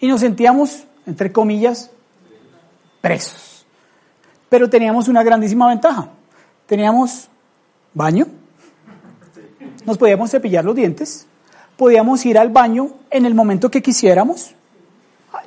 [0.00, 1.90] Y nos sentíamos, entre comillas,
[3.00, 3.64] presos.
[4.48, 6.08] Pero teníamos una grandísima ventaja.
[6.66, 7.28] Teníamos
[7.94, 8.26] baño,
[9.84, 11.26] nos podíamos cepillar los dientes,
[11.76, 14.54] podíamos ir al baño en el momento que quisiéramos.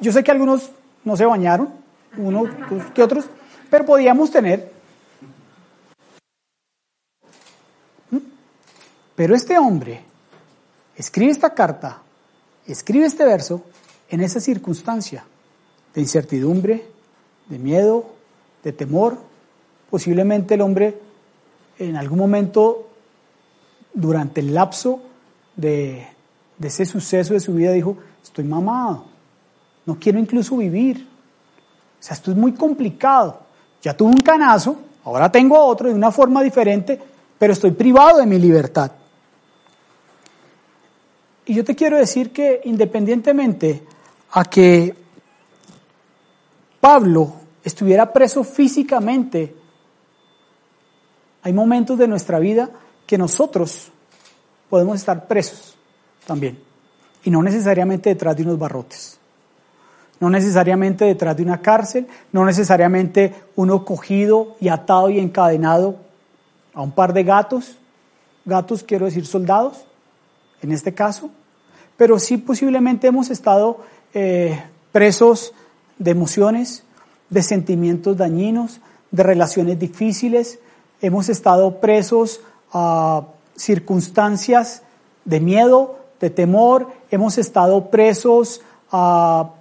[0.01, 0.71] Yo sé que algunos
[1.03, 1.69] no se bañaron,
[2.17, 2.43] uno
[2.93, 3.25] que otros,
[3.75, 4.71] pero podíamos tener.
[8.09, 8.19] ¿Mm?
[9.17, 10.01] Pero este hombre
[10.95, 12.01] escribe esta carta,
[12.65, 13.65] escribe este verso
[14.07, 15.25] en esa circunstancia
[15.93, 16.87] de incertidumbre,
[17.49, 18.13] de miedo,
[18.63, 19.17] de temor.
[19.89, 20.97] Posiblemente el hombre
[21.77, 22.87] en algún momento
[23.93, 25.01] durante el lapso
[25.57, 26.07] de,
[26.57, 29.03] de ese suceso de su vida dijo, estoy mamado,
[29.85, 31.09] no quiero incluso vivir.
[31.99, 33.44] O sea, esto es muy complicado.
[33.85, 36.99] Ya tuve un canazo, ahora tengo otro de una forma diferente,
[37.37, 38.91] pero estoy privado de mi libertad.
[41.45, 43.83] Y yo te quiero decir que independientemente
[44.31, 44.95] a que
[46.79, 47.31] Pablo
[47.63, 49.55] estuviera preso físicamente,
[51.43, 52.67] hay momentos de nuestra vida
[53.05, 53.91] que nosotros
[54.67, 55.75] podemos estar presos
[56.25, 56.57] también,
[57.23, 59.19] y no necesariamente detrás de unos barrotes,
[60.19, 65.97] no necesariamente detrás de una cárcel, no necesariamente uno cogido y atado y encadenado
[66.73, 67.77] a un par de gatos,
[68.45, 69.85] gatos quiero decir soldados,
[70.61, 71.29] en este caso,
[71.97, 73.81] pero sí posiblemente hemos estado
[74.13, 75.53] eh, presos
[75.97, 76.83] de emociones,
[77.29, 78.79] de sentimientos dañinos,
[79.11, 80.59] de relaciones difíciles,
[81.01, 83.23] hemos estado presos a
[83.55, 84.83] circunstancias
[85.23, 89.51] de miedo, de temor, hemos estado presos a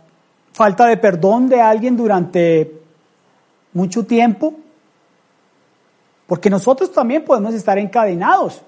[0.55, 2.81] falta de perdón de alguien durante
[3.73, 4.55] mucho tiempo,
[6.29, 8.63] porque nosotros también podemos estar encadenados,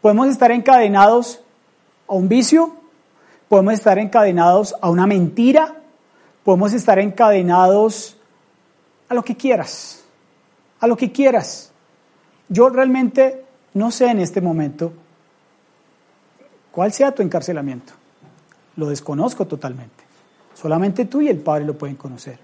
[0.00, 1.40] podemos estar encadenados
[2.06, 2.72] a un vicio,
[3.48, 5.74] podemos estar encadenados a una mentira,
[6.44, 8.16] podemos estar encadenados
[9.08, 10.04] a lo que quieras,
[10.78, 11.72] a lo que quieras.
[12.48, 14.92] Yo realmente no sé en este momento
[16.70, 17.92] cuál sea tu encarcelamiento.
[18.76, 19.97] Lo desconozco totalmente.
[20.60, 22.38] Solamente tú y el Padre lo pueden conocer.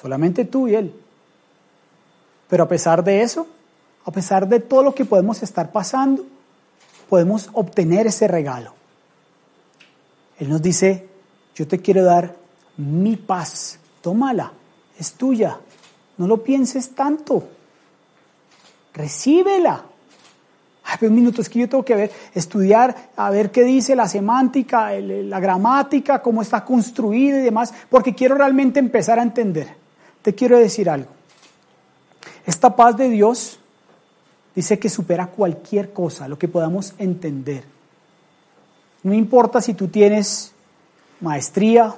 [0.00, 0.92] Solamente tú y Él.
[2.48, 3.46] Pero a pesar de eso,
[4.04, 6.26] a pesar de todo lo que podemos estar pasando,
[7.08, 8.74] podemos obtener ese regalo.
[10.38, 11.08] Él nos dice,
[11.54, 12.36] yo te quiero dar
[12.76, 14.52] mi paz, tómala,
[14.98, 15.58] es tuya,
[16.18, 17.48] no lo pienses tanto,
[18.92, 19.84] recíbela.
[21.00, 24.92] Un minuto, es que yo tengo que ver, estudiar, a ver qué dice la semántica,
[24.92, 29.68] la gramática, cómo está construida y demás, porque quiero realmente empezar a entender.
[30.22, 31.10] Te quiero decir algo.
[32.44, 33.58] Esta paz de Dios
[34.54, 37.64] dice que supera cualquier cosa, lo que podamos entender.
[39.02, 40.52] No importa si tú tienes
[41.20, 41.94] maestría,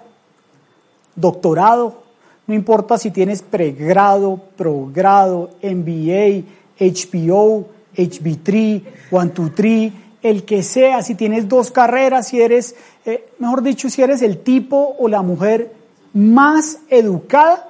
[1.17, 2.03] doctorado,
[2.47, 6.45] no importa si tienes pregrado, progrado, MBA,
[6.79, 13.91] HBO, HB3, 123, el que sea, si tienes dos carreras, si eres, eh, mejor dicho,
[13.91, 15.75] si eres el tipo o la mujer
[16.15, 17.69] más educada,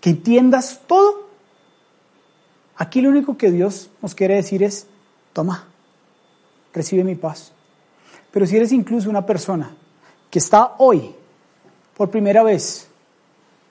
[0.00, 1.28] que entiendas todo.
[2.76, 4.86] Aquí lo único que Dios nos quiere decir es,
[5.32, 5.66] toma,
[6.72, 7.52] recibe mi paz.
[8.30, 9.74] Pero si eres incluso una persona
[10.30, 11.14] que está hoy,
[11.96, 12.88] por primera vez,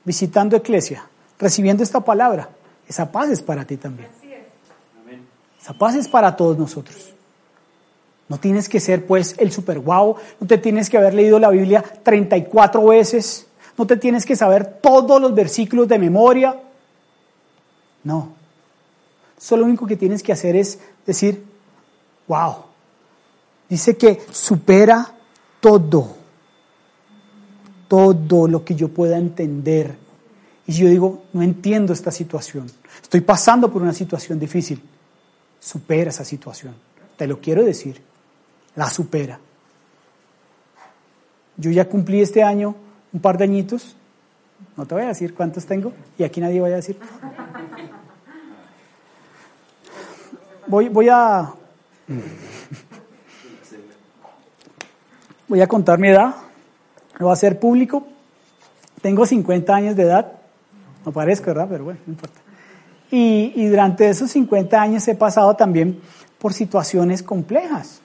[0.03, 1.07] visitando iglesia,
[1.39, 2.49] recibiendo esta palabra,
[2.88, 4.10] esa paz es para ti también.
[5.67, 6.95] Esa paz es para todos nosotros.
[8.30, 11.49] No tienes que ser pues el super guau, no te tienes que haber leído la
[11.49, 16.58] Biblia 34 veces, no te tienes que saber todos los versículos de memoria.
[18.06, 18.30] No.
[19.38, 21.43] Solo lo único que tienes que hacer es decir,
[22.30, 22.56] wow.
[23.67, 25.15] Dice que supera
[25.60, 26.15] todo,
[27.89, 29.97] todo lo que yo pueda entender.
[30.65, 34.82] Y yo digo, no entiendo esta situación, estoy pasando por una situación difícil
[35.67, 36.75] supera esa situación.
[37.17, 38.01] Te lo quiero decir,
[38.75, 39.38] la supera.
[41.58, 42.75] Yo ya cumplí este año
[43.12, 43.97] un par de añitos,
[44.77, 46.97] no te voy a decir cuántos tengo, y aquí nadie va a decir.
[50.67, 51.53] Voy, voy a...
[55.49, 56.36] Voy a contar mi edad,
[57.17, 58.08] lo va a hacer público.
[59.01, 60.32] Tengo 50 años de edad,
[61.06, 61.67] no parezco, ¿verdad?
[61.69, 62.37] Pero bueno, no importa.
[63.10, 66.00] Y, durante esos 50 años he pasado también
[66.39, 68.02] por situaciones complejas.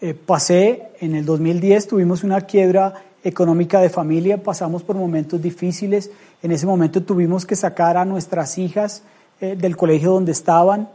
[0.00, 6.10] Eh, pasé, en el 2010 tuvimos una quiebra económica de familia, pasamos por momentos difíciles,
[6.42, 9.02] en ese momento tuvimos que sacar a nuestras hijas
[9.40, 10.88] eh, del colegio donde estaban,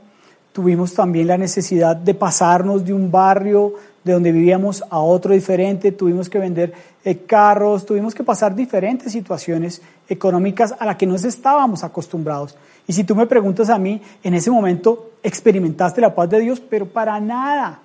[0.54, 5.92] tuvimos también la necesidad de pasarnos de un barrio de donde vivíamos a otro diferente,
[5.92, 11.16] tuvimos que vender eh, carros, tuvimos que pasar diferentes situaciones económicas a las que no
[11.16, 12.56] estábamos acostumbrados.
[12.88, 16.60] Y si tú me preguntas a mí, en ese momento experimentaste la paz de Dios,
[16.60, 17.80] pero para nada,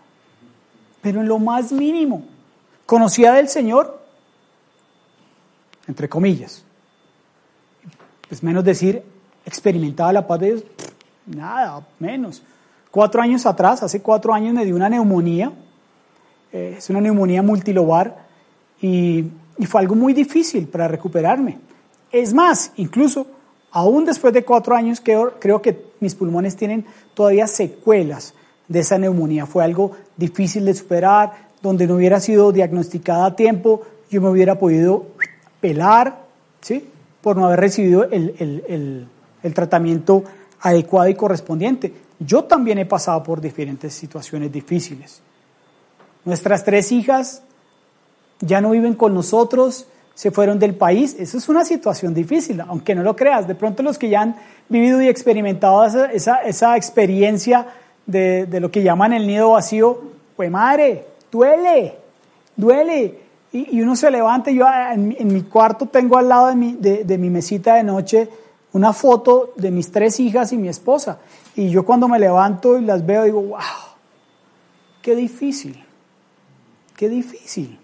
[1.03, 2.22] pero en lo más mínimo.
[2.87, 4.03] ¿Conocía del Señor?
[5.87, 6.64] Entre comillas.
[8.31, 9.03] Es menos decir,
[9.44, 10.64] experimentaba la paz de Dios,
[11.27, 12.42] nada, menos.
[12.90, 15.53] cuatro años atrás, hace cuatro años me dio una neumonía,
[16.55, 18.25] eh, es una neumonía multilobar
[18.81, 19.27] y,
[19.59, 21.59] y fue algo muy difícil para recuperarme.
[22.11, 23.27] Es más, incluso
[23.73, 28.35] aún después de cuatro años creo, creo que mis pulmones tienen todavía secuelas
[28.69, 29.47] de esa neumonía.
[29.47, 34.59] Fue algo difícil de superar, donde no hubiera sido diagnosticada a tiempo, yo me hubiera
[34.59, 35.07] podido
[35.61, 36.21] pelar,
[36.61, 36.88] ¿sí?
[37.21, 39.09] Por no haber recibido el,
[39.55, 40.23] tratamiento
[40.61, 41.93] adecuado y correspondiente.
[42.21, 45.21] Yo también he pasado por diferentes situaciones difíciles.
[46.25, 47.43] Nuestras tres hijas
[48.41, 51.17] ya no viven con nosotros, se fueron del país.
[51.19, 53.49] Eso es una situación difícil, aunque no lo creas.
[53.49, 54.37] De pronto los que ya han
[54.69, 57.67] vivido y experimentado esa, esa, experiencia
[58.07, 60.01] de, de, lo que llaman el nido vacío,
[60.37, 61.99] pues madre, duele,
[62.57, 63.19] duele.
[63.53, 66.73] Y, y uno se levanta, yo en, en, mi cuarto tengo al lado de mi,
[66.75, 68.29] de, de mi mesita de noche
[68.73, 71.19] una foto de mis tres hijas y mi esposa.
[71.55, 73.61] Y yo cuando me levanto y las veo digo, wow,
[75.01, 75.84] qué difícil,
[77.05, 77.79] qué difícil.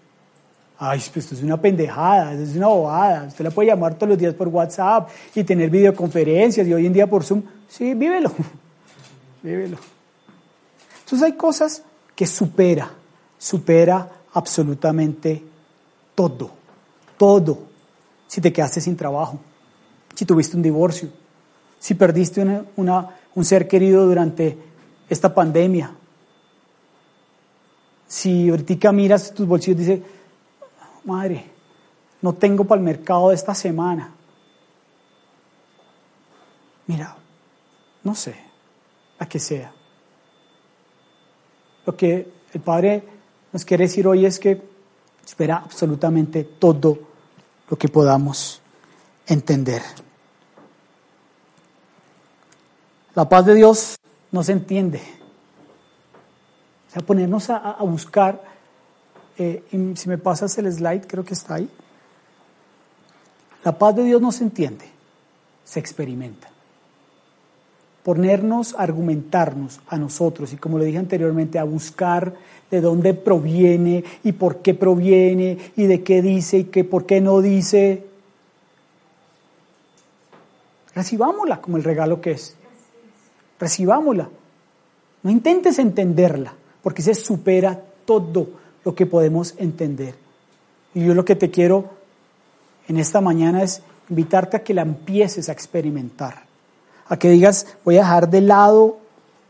[0.79, 3.27] Ay, pues esto es una pendejada, esto es una bobada.
[3.29, 6.93] Usted la puede llamar todos los días por WhatsApp y tener videoconferencias y hoy en
[6.95, 7.43] día por Zoom.
[7.69, 8.33] Sí, vívelo,
[9.43, 9.77] vívelo.
[11.01, 11.83] Entonces hay cosas
[12.17, 12.91] que supera,
[13.37, 15.43] supera absolutamente
[16.15, 16.51] todo,
[17.19, 17.59] todo.
[18.27, 19.39] Si te quedaste sin trabajo,
[20.15, 21.11] si tuviste un divorcio,
[21.79, 22.43] si perdiste
[22.77, 24.57] un ser querido durante
[25.11, 25.91] esta pandemia,
[28.11, 30.01] si ahorita miras tus bolsillos y dices,
[31.05, 31.45] madre,
[32.21, 34.13] no tengo para el mercado de esta semana.
[36.89, 37.17] Mira,
[38.03, 38.35] no sé,
[39.17, 39.73] a qué sea.
[41.87, 43.05] Lo que el Padre
[43.53, 44.61] nos quiere decir hoy es que
[45.25, 46.99] espera absolutamente todo
[47.69, 48.61] lo que podamos
[49.25, 49.83] entender.
[53.15, 54.01] La paz de Dios
[54.33, 55.20] no se entiende.
[56.91, 58.43] O sea, ponernos a, buscar,
[59.39, 59.63] eh,
[59.95, 61.71] si me pasas el slide, creo que está ahí.
[63.63, 64.87] La paz de Dios no se entiende,
[65.65, 66.49] se experimenta.
[68.03, 72.35] Ponernos a argumentarnos a nosotros y como lo dije anteriormente, a buscar
[72.73, 77.21] de dónde proviene y por qué proviene y de qué dice y qué, por qué
[77.21, 78.05] no dice.
[80.93, 82.57] Recibámosla como el regalo que es
[83.61, 84.29] recibámosla.
[85.23, 88.49] No intentes entenderla, porque se supera todo
[88.85, 90.15] lo que podemos entender.
[90.95, 91.85] Y yo lo que te quiero
[92.89, 96.43] en esta mañana es invitarte a que la empieces a experimentar,
[97.09, 98.99] a que digas, voy a dejar de lado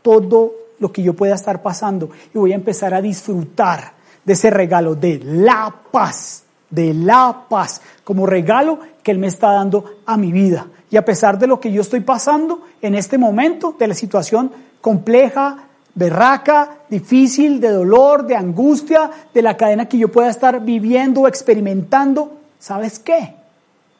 [0.01, 4.49] todo lo que yo pueda estar pasando y voy a empezar a disfrutar de ese
[4.49, 10.17] regalo de la paz, de la paz, como regalo que Él me está dando a
[10.17, 10.67] mi vida.
[10.89, 14.51] Y a pesar de lo que yo estoy pasando en este momento, de la situación
[14.81, 21.21] compleja, berraca, difícil, de dolor, de angustia, de la cadena que yo pueda estar viviendo
[21.21, 23.35] o experimentando, ¿sabes qué?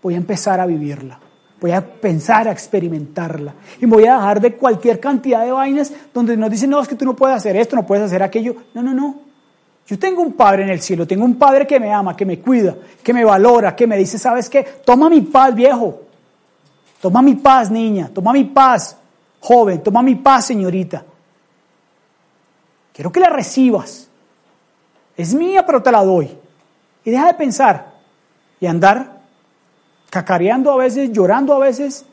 [0.02, 1.20] Voy a empezar a vivirla.
[1.60, 3.54] Voy a pensar a experimentarla.
[3.80, 6.96] Y voy a dejar de cualquier cantidad de vainas donde nos dicen, no, es que
[6.96, 8.56] tú no puedes hacer esto, no puedes hacer aquello.
[8.74, 9.16] No, no, no.
[9.86, 12.40] Yo tengo un padre en el cielo, tengo un padre que me ama, que me
[12.40, 14.64] cuida, que me valora, que me dice, ¿sabes qué?
[14.86, 16.02] Toma mi paz, viejo.
[17.02, 18.96] Toma mi paz, niña, toma mi paz,
[19.40, 21.04] joven, toma mi paz, señorita.
[22.94, 24.08] Quiero que la recibas.
[25.16, 26.38] Es mía, pero te la doy.
[27.04, 27.94] Y deja de pensar
[28.60, 29.22] y andar
[30.10, 32.06] cacareando a veces, llorando a veces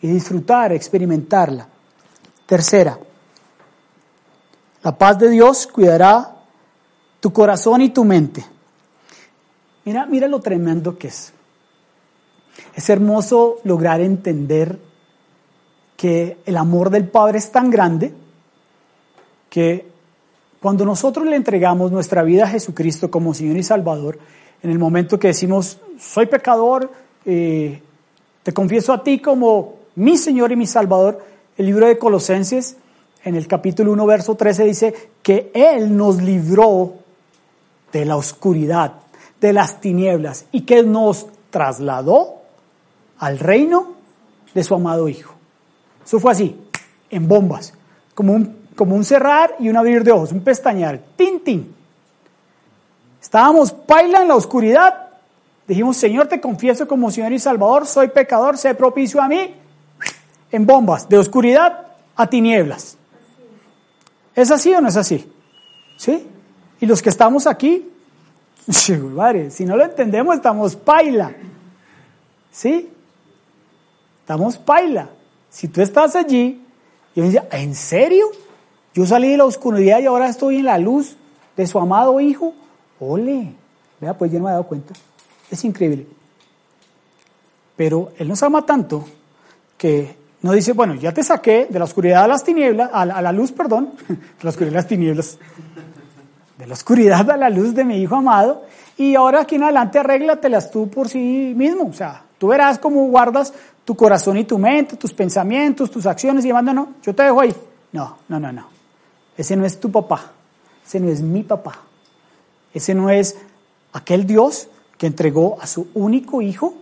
[0.00, 1.66] y disfrutar, experimentarla.
[2.46, 2.98] Tercera,
[4.82, 6.36] la paz de Dios cuidará
[7.20, 8.44] tu corazón y tu mente.
[9.84, 11.32] Mira, mira lo tremendo que es.
[12.74, 14.78] Es hermoso lograr entender
[15.96, 18.14] que el amor del Padre es tan grande
[19.48, 19.86] que
[20.60, 24.18] cuando nosotros le entregamos nuestra vida a Jesucristo como Señor y Salvador,
[24.62, 26.90] en el momento que decimos, soy pecador,
[27.24, 27.80] eh,
[28.42, 31.24] te confieso a ti como mi Señor y mi Salvador,
[31.56, 32.76] el libro de Colosenses,
[33.24, 36.94] en el capítulo 1, verso 13, dice que Él nos libró
[37.92, 38.94] de la oscuridad,
[39.40, 42.42] de las tinieblas, y que nos trasladó
[43.18, 43.94] al reino
[44.54, 45.34] de su amado Hijo.
[46.04, 46.56] Eso fue así,
[47.10, 47.72] en bombas,
[48.14, 51.74] como un, como un cerrar y un abrir de ojos, un pestañear, tin, tin.
[53.20, 55.08] Estábamos paila en la oscuridad,
[55.66, 59.54] dijimos, Señor, te confieso como Señor y Salvador, soy pecador, sé propicio a mí,
[60.52, 62.96] en bombas, de oscuridad a tinieblas.
[64.34, 65.32] ¿Es así o no es así?
[65.96, 66.26] ¿Sí?
[66.78, 67.90] Y los que estamos aquí,
[68.68, 71.32] si no lo entendemos, estamos paila.
[72.52, 72.90] ¿Sí?
[74.20, 75.08] Estamos paila.
[75.50, 76.62] Si tú estás allí
[77.14, 78.26] y me dice, ¿en serio?
[78.96, 81.16] Yo salí de la oscuridad y ahora estoy en la luz
[81.54, 82.54] de su amado Hijo.
[82.98, 83.52] Ole,
[84.00, 84.94] vea, pues yo no me he dado cuenta.
[85.50, 86.06] Es increíble.
[87.76, 89.04] Pero Él nos ama tanto
[89.76, 93.32] que no dice, bueno, ya te saqué de la oscuridad a las tinieblas, a la,
[93.32, 95.38] luz, perdón, de la oscuridad a las tinieblas,
[96.56, 98.64] de la oscuridad a la luz de mi Hijo amado,
[98.96, 101.88] y ahora aquí en adelante arréglatelas tú por sí mismo.
[101.88, 103.52] O sea, tú verás cómo guardas
[103.84, 106.64] tu corazón y tu mente, tus pensamientos, tus acciones y demás.
[106.64, 107.54] No, yo te dejo ahí.
[107.92, 108.75] No, no, no, no.
[109.36, 110.32] Ese no es tu papá.
[110.86, 111.80] Ese no es mi papá.
[112.72, 113.38] Ese no es
[113.92, 114.68] aquel Dios
[114.98, 116.74] que entregó a su único hijo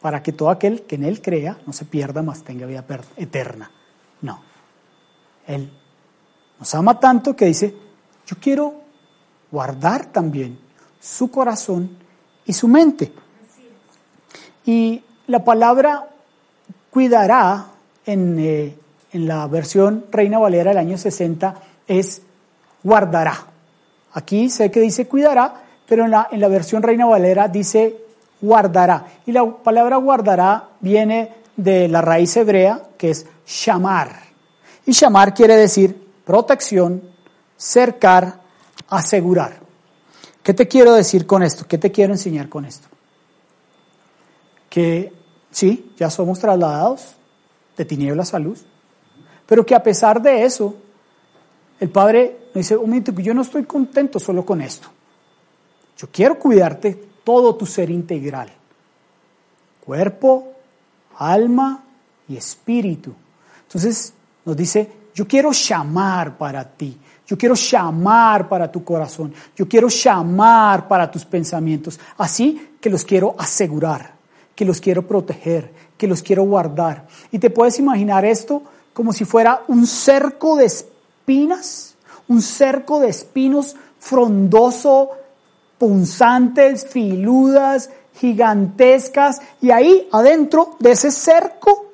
[0.00, 2.84] para que todo aquel que en él crea no se pierda, más tenga vida
[3.16, 3.70] eterna.
[4.20, 4.42] No.
[5.46, 5.70] Él
[6.58, 7.74] nos ama tanto que dice,
[8.26, 8.74] yo quiero
[9.50, 10.58] guardar también
[11.00, 11.98] su corazón
[12.44, 13.12] y su mente.
[14.64, 16.08] Y la palabra
[16.90, 17.66] cuidará
[18.06, 18.78] en, eh,
[19.12, 21.54] en la versión Reina Valera del año 60
[21.86, 22.22] es
[22.82, 23.46] guardará.
[24.14, 25.54] Aquí sé que dice cuidará,
[25.86, 27.96] pero en la, en la versión Reina Valera dice
[28.40, 29.06] guardará.
[29.26, 34.10] Y la palabra guardará viene de la raíz hebrea que es shamar.
[34.86, 37.02] Y shamar quiere decir protección,
[37.56, 38.40] cercar,
[38.88, 39.60] asegurar.
[40.42, 41.66] ¿Qué te quiero decir con esto?
[41.68, 42.88] ¿Qué te quiero enseñar con esto?
[44.68, 45.12] Que
[45.50, 47.14] sí, ya somos trasladados
[47.76, 48.64] de tinieblas a luz,
[49.52, 50.74] pero que a pesar de eso,
[51.78, 54.88] el Padre me dice, un momento, yo no estoy contento solo con esto.
[55.94, 58.50] Yo quiero cuidarte todo tu ser integral.
[59.84, 60.54] Cuerpo,
[61.18, 61.84] alma
[62.26, 63.12] y espíritu.
[63.64, 66.98] Entonces nos dice, yo quiero llamar para ti.
[67.26, 69.34] Yo quiero llamar para tu corazón.
[69.54, 72.00] Yo quiero llamar para tus pensamientos.
[72.16, 74.14] Así que los quiero asegurar,
[74.54, 77.06] que los quiero proteger, que los quiero guardar.
[77.30, 78.62] Y te puedes imaginar esto
[78.92, 81.94] como si fuera un cerco de espinas,
[82.28, 85.10] un cerco de espinos frondoso,
[85.78, 91.86] punzantes, filudas, gigantescas, y ahí adentro de ese cerco,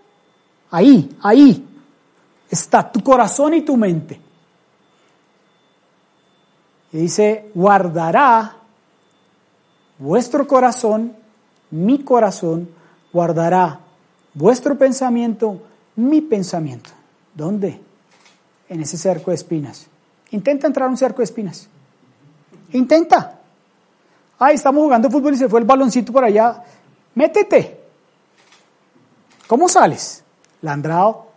[0.71, 1.67] ahí, ahí,
[2.51, 4.21] está tu corazón y tu mente.
[6.93, 8.57] Y dice, guardará
[9.99, 11.15] vuestro corazón,
[11.71, 12.69] mi corazón,
[13.13, 13.81] guardará
[14.35, 15.61] vuestro pensamiento,
[15.99, 16.91] mi pensamiento.
[17.35, 17.81] ¿Dónde?
[18.69, 19.87] En ese cerco de espinas.
[20.31, 21.69] Intenta entrar a un cerco de espinas.
[22.73, 23.39] Intenta.
[24.39, 26.63] Ay, estamos jugando fútbol y se fue el baloncito por allá.
[27.15, 27.81] Métete.
[29.47, 30.23] ¿Cómo sales?
[30.61, 31.29] Landrado,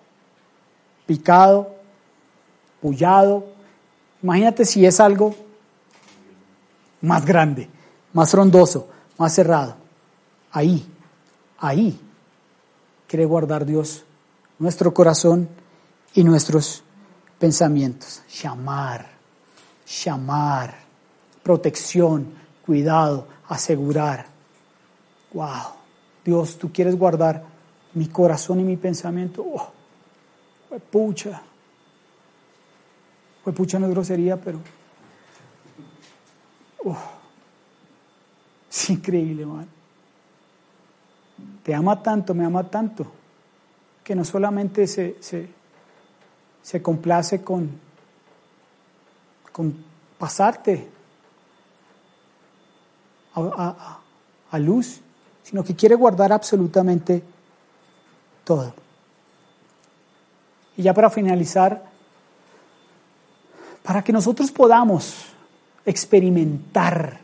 [1.05, 1.76] picado,
[2.82, 3.45] pullado,
[4.22, 5.36] Imagínate si es algo
[7.01, 7.68] más grande,
[8.14, 8.88] más frondoso,
[9.18, 9.76] más cerrado.
[10.51, 10.86] Ahí,
[11.57, 11.99] ahí
[13.07, 14.05] quiere guardar Dios
[14.62, 15.49] nuestro corazón
[16.14, 16.84] y nuestros
[17.39, 18.22] pensamientos.
[18.43, 19.07] Llamar,
[20.05, 20.76] llamar,
[21.41, 24.28] protección, cuidado, asegurar.
[25.34, 25.74] Wow,
[26.24, 27.43] Dios, tú quieres guardar
[27.95, 29.43] mi corazón y mi pensamiento.
[29.43, 29.72] Oh,
[30.91, 31.41] pucha,
[33.55, 34.59] pucha no es grosería, pero...
[38.70, 39.68] es increíble, man.
[41.64, 43.12] Te ama tanto, me ama tanto,
[44.12, 45.16] que no solamente se,
[46.62, 47.70] se, complace con,
[49.53, 49.74] con
[50.18, 50.86] pasarte
[53.34, 53.99] a,
[54.51, 54.99] a luz,
[55.43, 57.24] sino que quiere guardar absolutamente
[58.43, 58.74] todo.
[60.76, 61.82] Y ya para finalizar,
[63.82, 65.28] para que nosotros podamos
[65.86, 67.18] experimentar,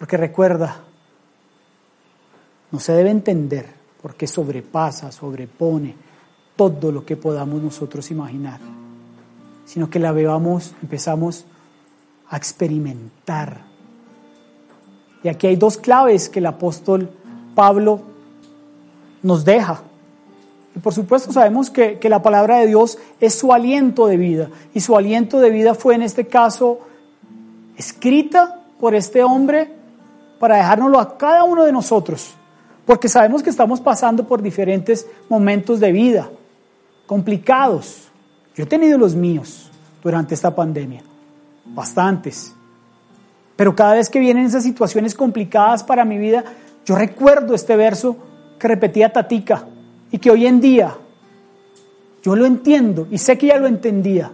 [0.00, 0.80] porque recuerda,
[2.72, 5.94] no se debe entender, porque sobrepasa, sobrepone
[6.56, 8.60] todo lo que podamos nosotros imaginar,
[9.64, 11.44] sino que la veamos, empezamos
[12.28, 13.62] a experimentar.
[15.22, 17.10] Y aquí hay dos claves que el apóstol
[17.54, 18.00] Pablo
[19.22, 19.82] nos deja.
[20.74, 24.50] Y por supuesto sabemos que, la palabra de Dios es su aliento de vida.
[24.72, 26.80] Y su aliento de vida fue en este caso
[27.76, 29.72] escrita por este hombre
[30.38, 32.34] para dejárnoslo a cada uno de nosotros.
[32.90, 36.28] Porque sabemos que estamos pasando por diferentes momentos de vida,
[37.06, 38.08] complicados.
[38.56, 39.70] Yo he tenido los míos
[40.02, 41.00] durante esta pandemia,
[41.66, 42.52] bastantes.
[43.54, 46.42] Pero cada vez que vienen esas situaciones complicadas para mi vida,
[46.84, 48.16] yo recuerdo este verso
[48.58, 49.68] que repetía Tatica
[50.10, 50.92] y que hoy en día
[52.24, 54.32] yo lo entiendo y sé que ya lo entendía.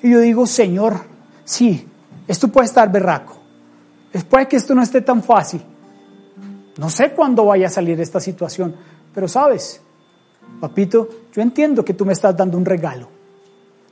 [0.00, 1.00] Y yo digo, Señor,
[1.44, 1.88] sí,
[2.28, 3.36] esto puede estar berraco.
[4.28, 5.60] Puede que esto no esté tan fácil.
[6.80, 8.74] No sé cuándo vaya a salir esta situación,
[9.12, 9.82] pero sabes,
[10.62, 13.06] papito, yo entiendo que tú me estás dando un regalo.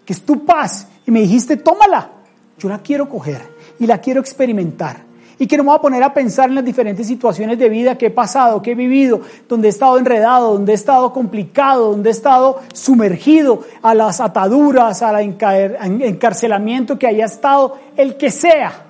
[0.07, 2.11] que es tu paz, y me dijiste, tómala,
[2.57, 3.43] yo la quiero coger
[3.79, 5.05] y la quiero experimentar.
[5.39, 7.99] Y que no me voy a poner a pensar en las diferentes situaciones de vida
[7.99, 12.09] que he pasado, que he vivido, donde he estado enredado, donde he estado complicado, donde
[12.09, 18.88] he estado sumergido a las ataduras, al encarcelamiento que haya estado, el que sea.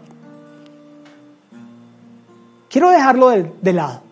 [2.69, 4.03] Quiero dejarlo de, lado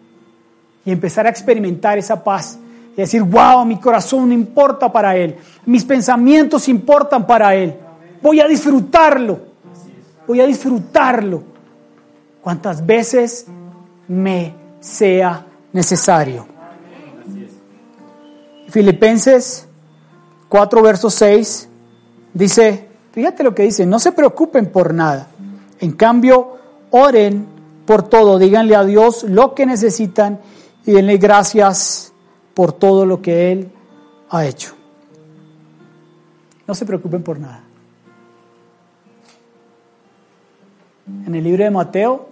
[0.85, 2.59] y empezar a experimentar esa paz
[2.95, 5.37] y decir, wow, mi corazón importa para Él,
[5.67, 7.77] mis pensamientos importan para Él,
[8.23, 9.41] voy a disfrutarlo,
[10.27, 11.43] voy a disfrutarlo
[12.41, 13.47] cuantas veces
[14.09, 16.47] me sea necesario.
[18.69, 19.67] Filipenses
[20.49, 21.69] 4, verso 6
[22.33, 25.27] dice, fíjate lo que dice, no se preocupen por nada,
[25.79, 26.57] en cambio,
[26.91, 27.56] oren
[27.87, 30.41] por todo, díganle a Dios lo que necesitan
[30.85, 32.13] y denle gracias
[32.55, 33.71] por todo lo que Él
[34.31, 34.75] ha hecho.
[36.67, 37.63] No se preocupen por nada.
[41.27, 42.29] En el libro de Mateo,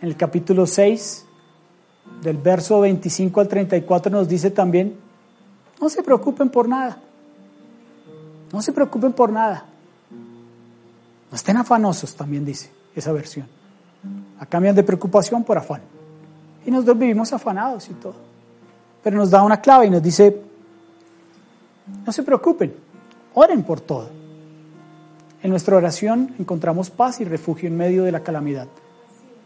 [0.00, 1.26] en el capítulo 6,
[2.22, 4.96] del verso 25 al 34 nos dice también,
[5.80, 6.98] no se preocupen por nada.
[8.52, 9.66] No se preocupen por nada.
[11.30, 13.57] No estén afanosos, también dice esa versión.
[14.40, 15.80] A cambian de preocupación por afán.
[16.64, 18.14] Y nosotros vivimos afanados y todo.
[19.02, 20.42] Pero nos da una clave y nos dice,
[22.04, 22.74] no se preocupen,
[23.34, 24.10] oren por todo.
[25.42, 28.66] En nuestra oración encontramos paz y refugio en medio de la calamidad.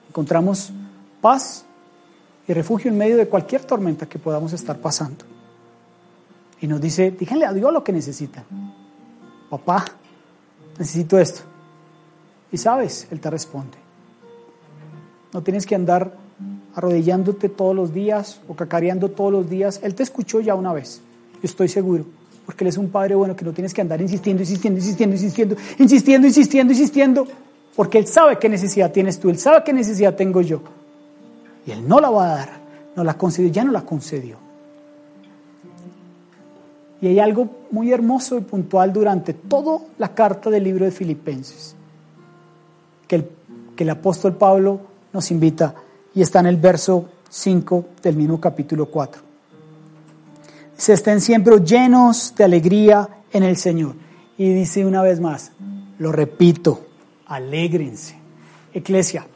[0.08, 0.72] Encontramos
[1.20, 1.64] paz
[2.48, 5.24] y refugio en medio de cualquier tormenta que podamos estar pasando.
[6.60, 8.44] Y nos dice, díganle a Dios lo que necesitan.
[9.50, 9.84] Papá,
[10.78, 11.42] necesito esto.
[12.50, 13.81] Y sabes, Él te responde.
[15.32, 16.12] No tienes que andar
[16.74, 19.80] arrodillándote todos los días o cacareando todos los días.
[19.82, 21.00] Él te escuchó ya una vez,
[21.42, 22.04] estoy seguro,
[22.46, 25.56] porque Él es un Padre bueno que no tienes que andar insistiendo, insistiendo, insistiendo, insistiendo,
[25.78, 27.26] insistiendo, insistiendo, insistiendo,
[27.76, 30.60] porque Él sabe qué necesidad tienes tú, Él sabe qué necesidad tengo yo.
[31.66, 32.48] Y Él no la va a dar,
[32.96, 34.36] no la concedió, ya no la concedió.
[37.00, 41.74] Y hay algo muy hermoso y puntual durante toda la carta del libro de Filipenses,
[43.08, 43.28] que el,
[43.74, 45.74] que el apóstol Pablo nos invita
[46.14, 49.22] y está en el verso 5 del mismo capítulo 4.
[50.76, 53.94] Se estén siempre llenos de alegría en el Señor.
[54.36, 55.52] Y dice una vez más,
[55.98, 56.86] lo repito,
[57.26, 58.16] alégrense.
[58.74, 59.26] Eclesia,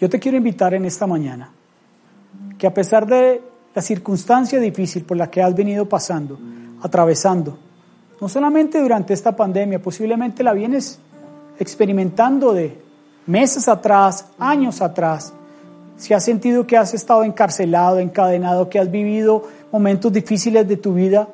[0.00, 1.50] yo te quiero invitar en esta mañana
[2.56, 3.42] que a pesar de
[3.74, 6.38] la circunstancia difícil por la que has venido pasando,
[6.82, 7.58] atravesando,
[8.20, 10.98] no solamente durante esta pandemia, posiblemente la vienes
[11.58, 12.87] experimentando de
[13.28, 15.34] meses atrás, años atrás,
[15.98, 20.94] si has sentido que has estado encarcelado, encadenado, que has vivido momentos difíciles de tu
[20.94, 21.28] vida,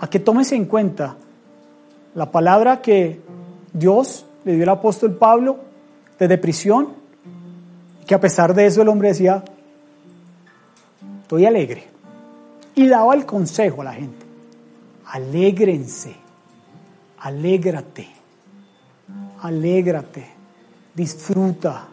[0.00, 1.16] a que tomes en cuenta
[2.14, 3.20] la palabra que
[3.72, 5.58] Dios le dio al apóstol Pablo
[6.18, 6.88] desde prisión,
[8.04, 9.44] que a pesar de eso el hombre decía,
[11.22, 11.84] estoy alegre.
[12.74, 14.26] Y daba el consejo a la gente,
[15.06, 16.16] alégrense,
[17.20, 18.16] alégrate
[19.40, 20.26] alégrate,
[20.94, 21.88] disfruta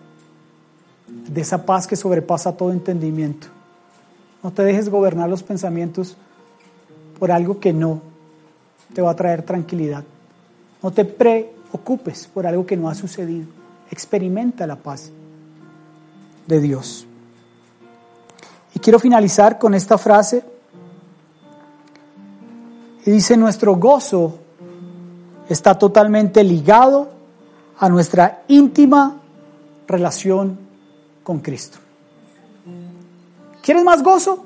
[1.08, 3.48] de esa paz que sobrepasa todo entendimiento.
[4.41, 6.18] No te dejes gobernar los pensamientos
[7.20, 8.02] por algo que no
[8.94, 10.04] te va a traer tranquilidad.
[10.82, 13.48] No te preocupes por algo que no ha sucedido.
[13.89, 15.12] Experimenta la paz
[16.46, 17.06] de Dios.
[18.76, 20.44] Y quiero finalizar con esta frase.
[23.06, 24.39] Y dice, nuestro gozo
[25.48, 27.12] está totalmente ligado
[27.80, 29.20] a nuestra íntima
[29.88, 30.58] relación
[31.24, 31.80] con Cristo.
[33.62, 34.46] ¿Quieres más gozo?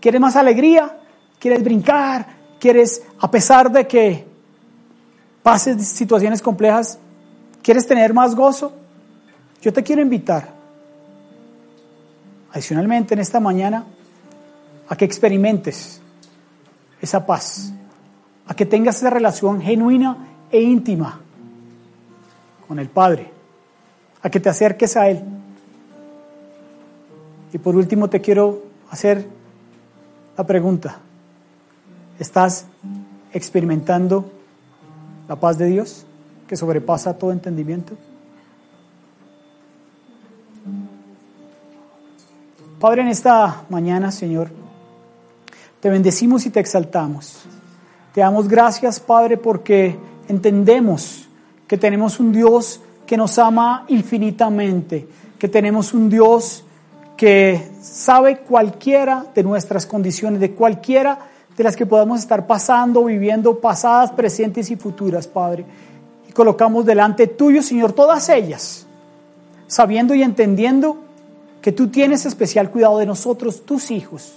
[0.00, 0.98] ¿Quieres más alegría?
[1.38, 2.26] ¿Quieres brincar?
[2.58, 4.26] ¿Quieres, a pesar de que
[5.42, 6.98] pases situaciones complejas,
[7.62, 8.72] quieres tener más gozo?
[9.62, 10.52] Yo te quiero invitar,
[12.52, 13.84] adicionalmente en esta mañana,
[14.88, 16.00] a que experimentes
[17.00, 17.72] esa paz,
[18.46, 20.16] a que tengas esa relación genuina
[20.50, 21.20] e íntima
[22.68, 23.30] con el Padre,
[24.22, 25.24] a que te acerques a Él.
[27.52, 29.26] Y por último te quiero hacer
[30.36, 30.98] la pregunta,
[32.18, 32.66] ¿estás
[33.32, 34.30] experimentando
[35.26, 36.04] la paz de Dios
[36.46, 37.96] que sobrepasa todo entendimiento?
[42.78, 44.50] Padre, en esta mañana, Señor,
[45.80, 47.40] te bendecimos y te exaltamos.
[48.14, 49.96] Te damos gracias, Padre, porque
[50.28, 51.27] entendemos
[51.68, 55.06] que tenemos un Dios que nos ama infinitamente,
[55.38, 56.64] que tenemos un Dios
[57.16, 61.18] que sabe cualquiera de nuestras condiciones, de cualquiera
[61.56, 65.64] de las que podamos estar pasando, viviendo, pasadas, presentes y futuras, Padre.
[66.28, 68.86] Y colocamos delante tuyo, Señor, todas ellas,
[69.66, 70.98] sabiendo y entendiendo
[71.60, 74.34] que tú tienes especial cuidado de nosotros, tus hijos.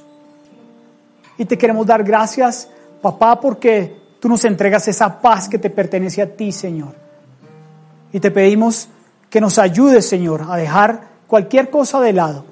[1.37, 2.67] Y te queremos dar gracias,
[3.01, 7.00] papá, porque tú nos entregas esa paz que te pertenece a ti, Señor.
[8.13, 8.89] Y te pedimos
[9.29, 12.45] que nos ayudes, Señor, a dejar cualquier cosa de lado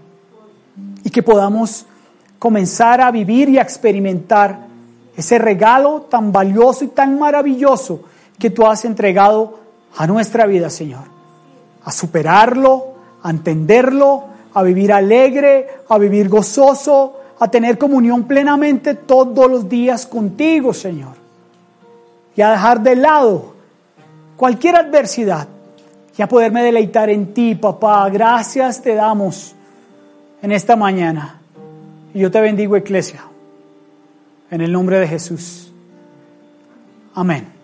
[1.03, 1.85] y que podamos
[2.37, 4.67] comenzar a vivir y a experimentar
[5.15, 8.01] ese regalo tan valioso y tan maravilloso
[8.37, 9.59] que tú has entregado
[9.97, 11.03] a nuestra vida, Señor.
[11.83, 19.51] A superarlo, a entenderlo, a vivir alegre, a vivir gozoso, a tener comunión plenamente todos
[19.51, 21.15] los días contigo, Señor.
[22.35, 23.58] Y a dejar de lado
[24.39, 25.49] cualquier adversidad
[26.17, 28.09] y a poderme deleitar en ti, papá.
[28.09, 29.53] Gracias te damos
[30.41, 31.41] en esta mañana.
[32.13, 33.25] Y yo te bendigo, iglesia,
[34.49, 35.73] en el nombre de Jesús.
[37.13, 37.58] Amén.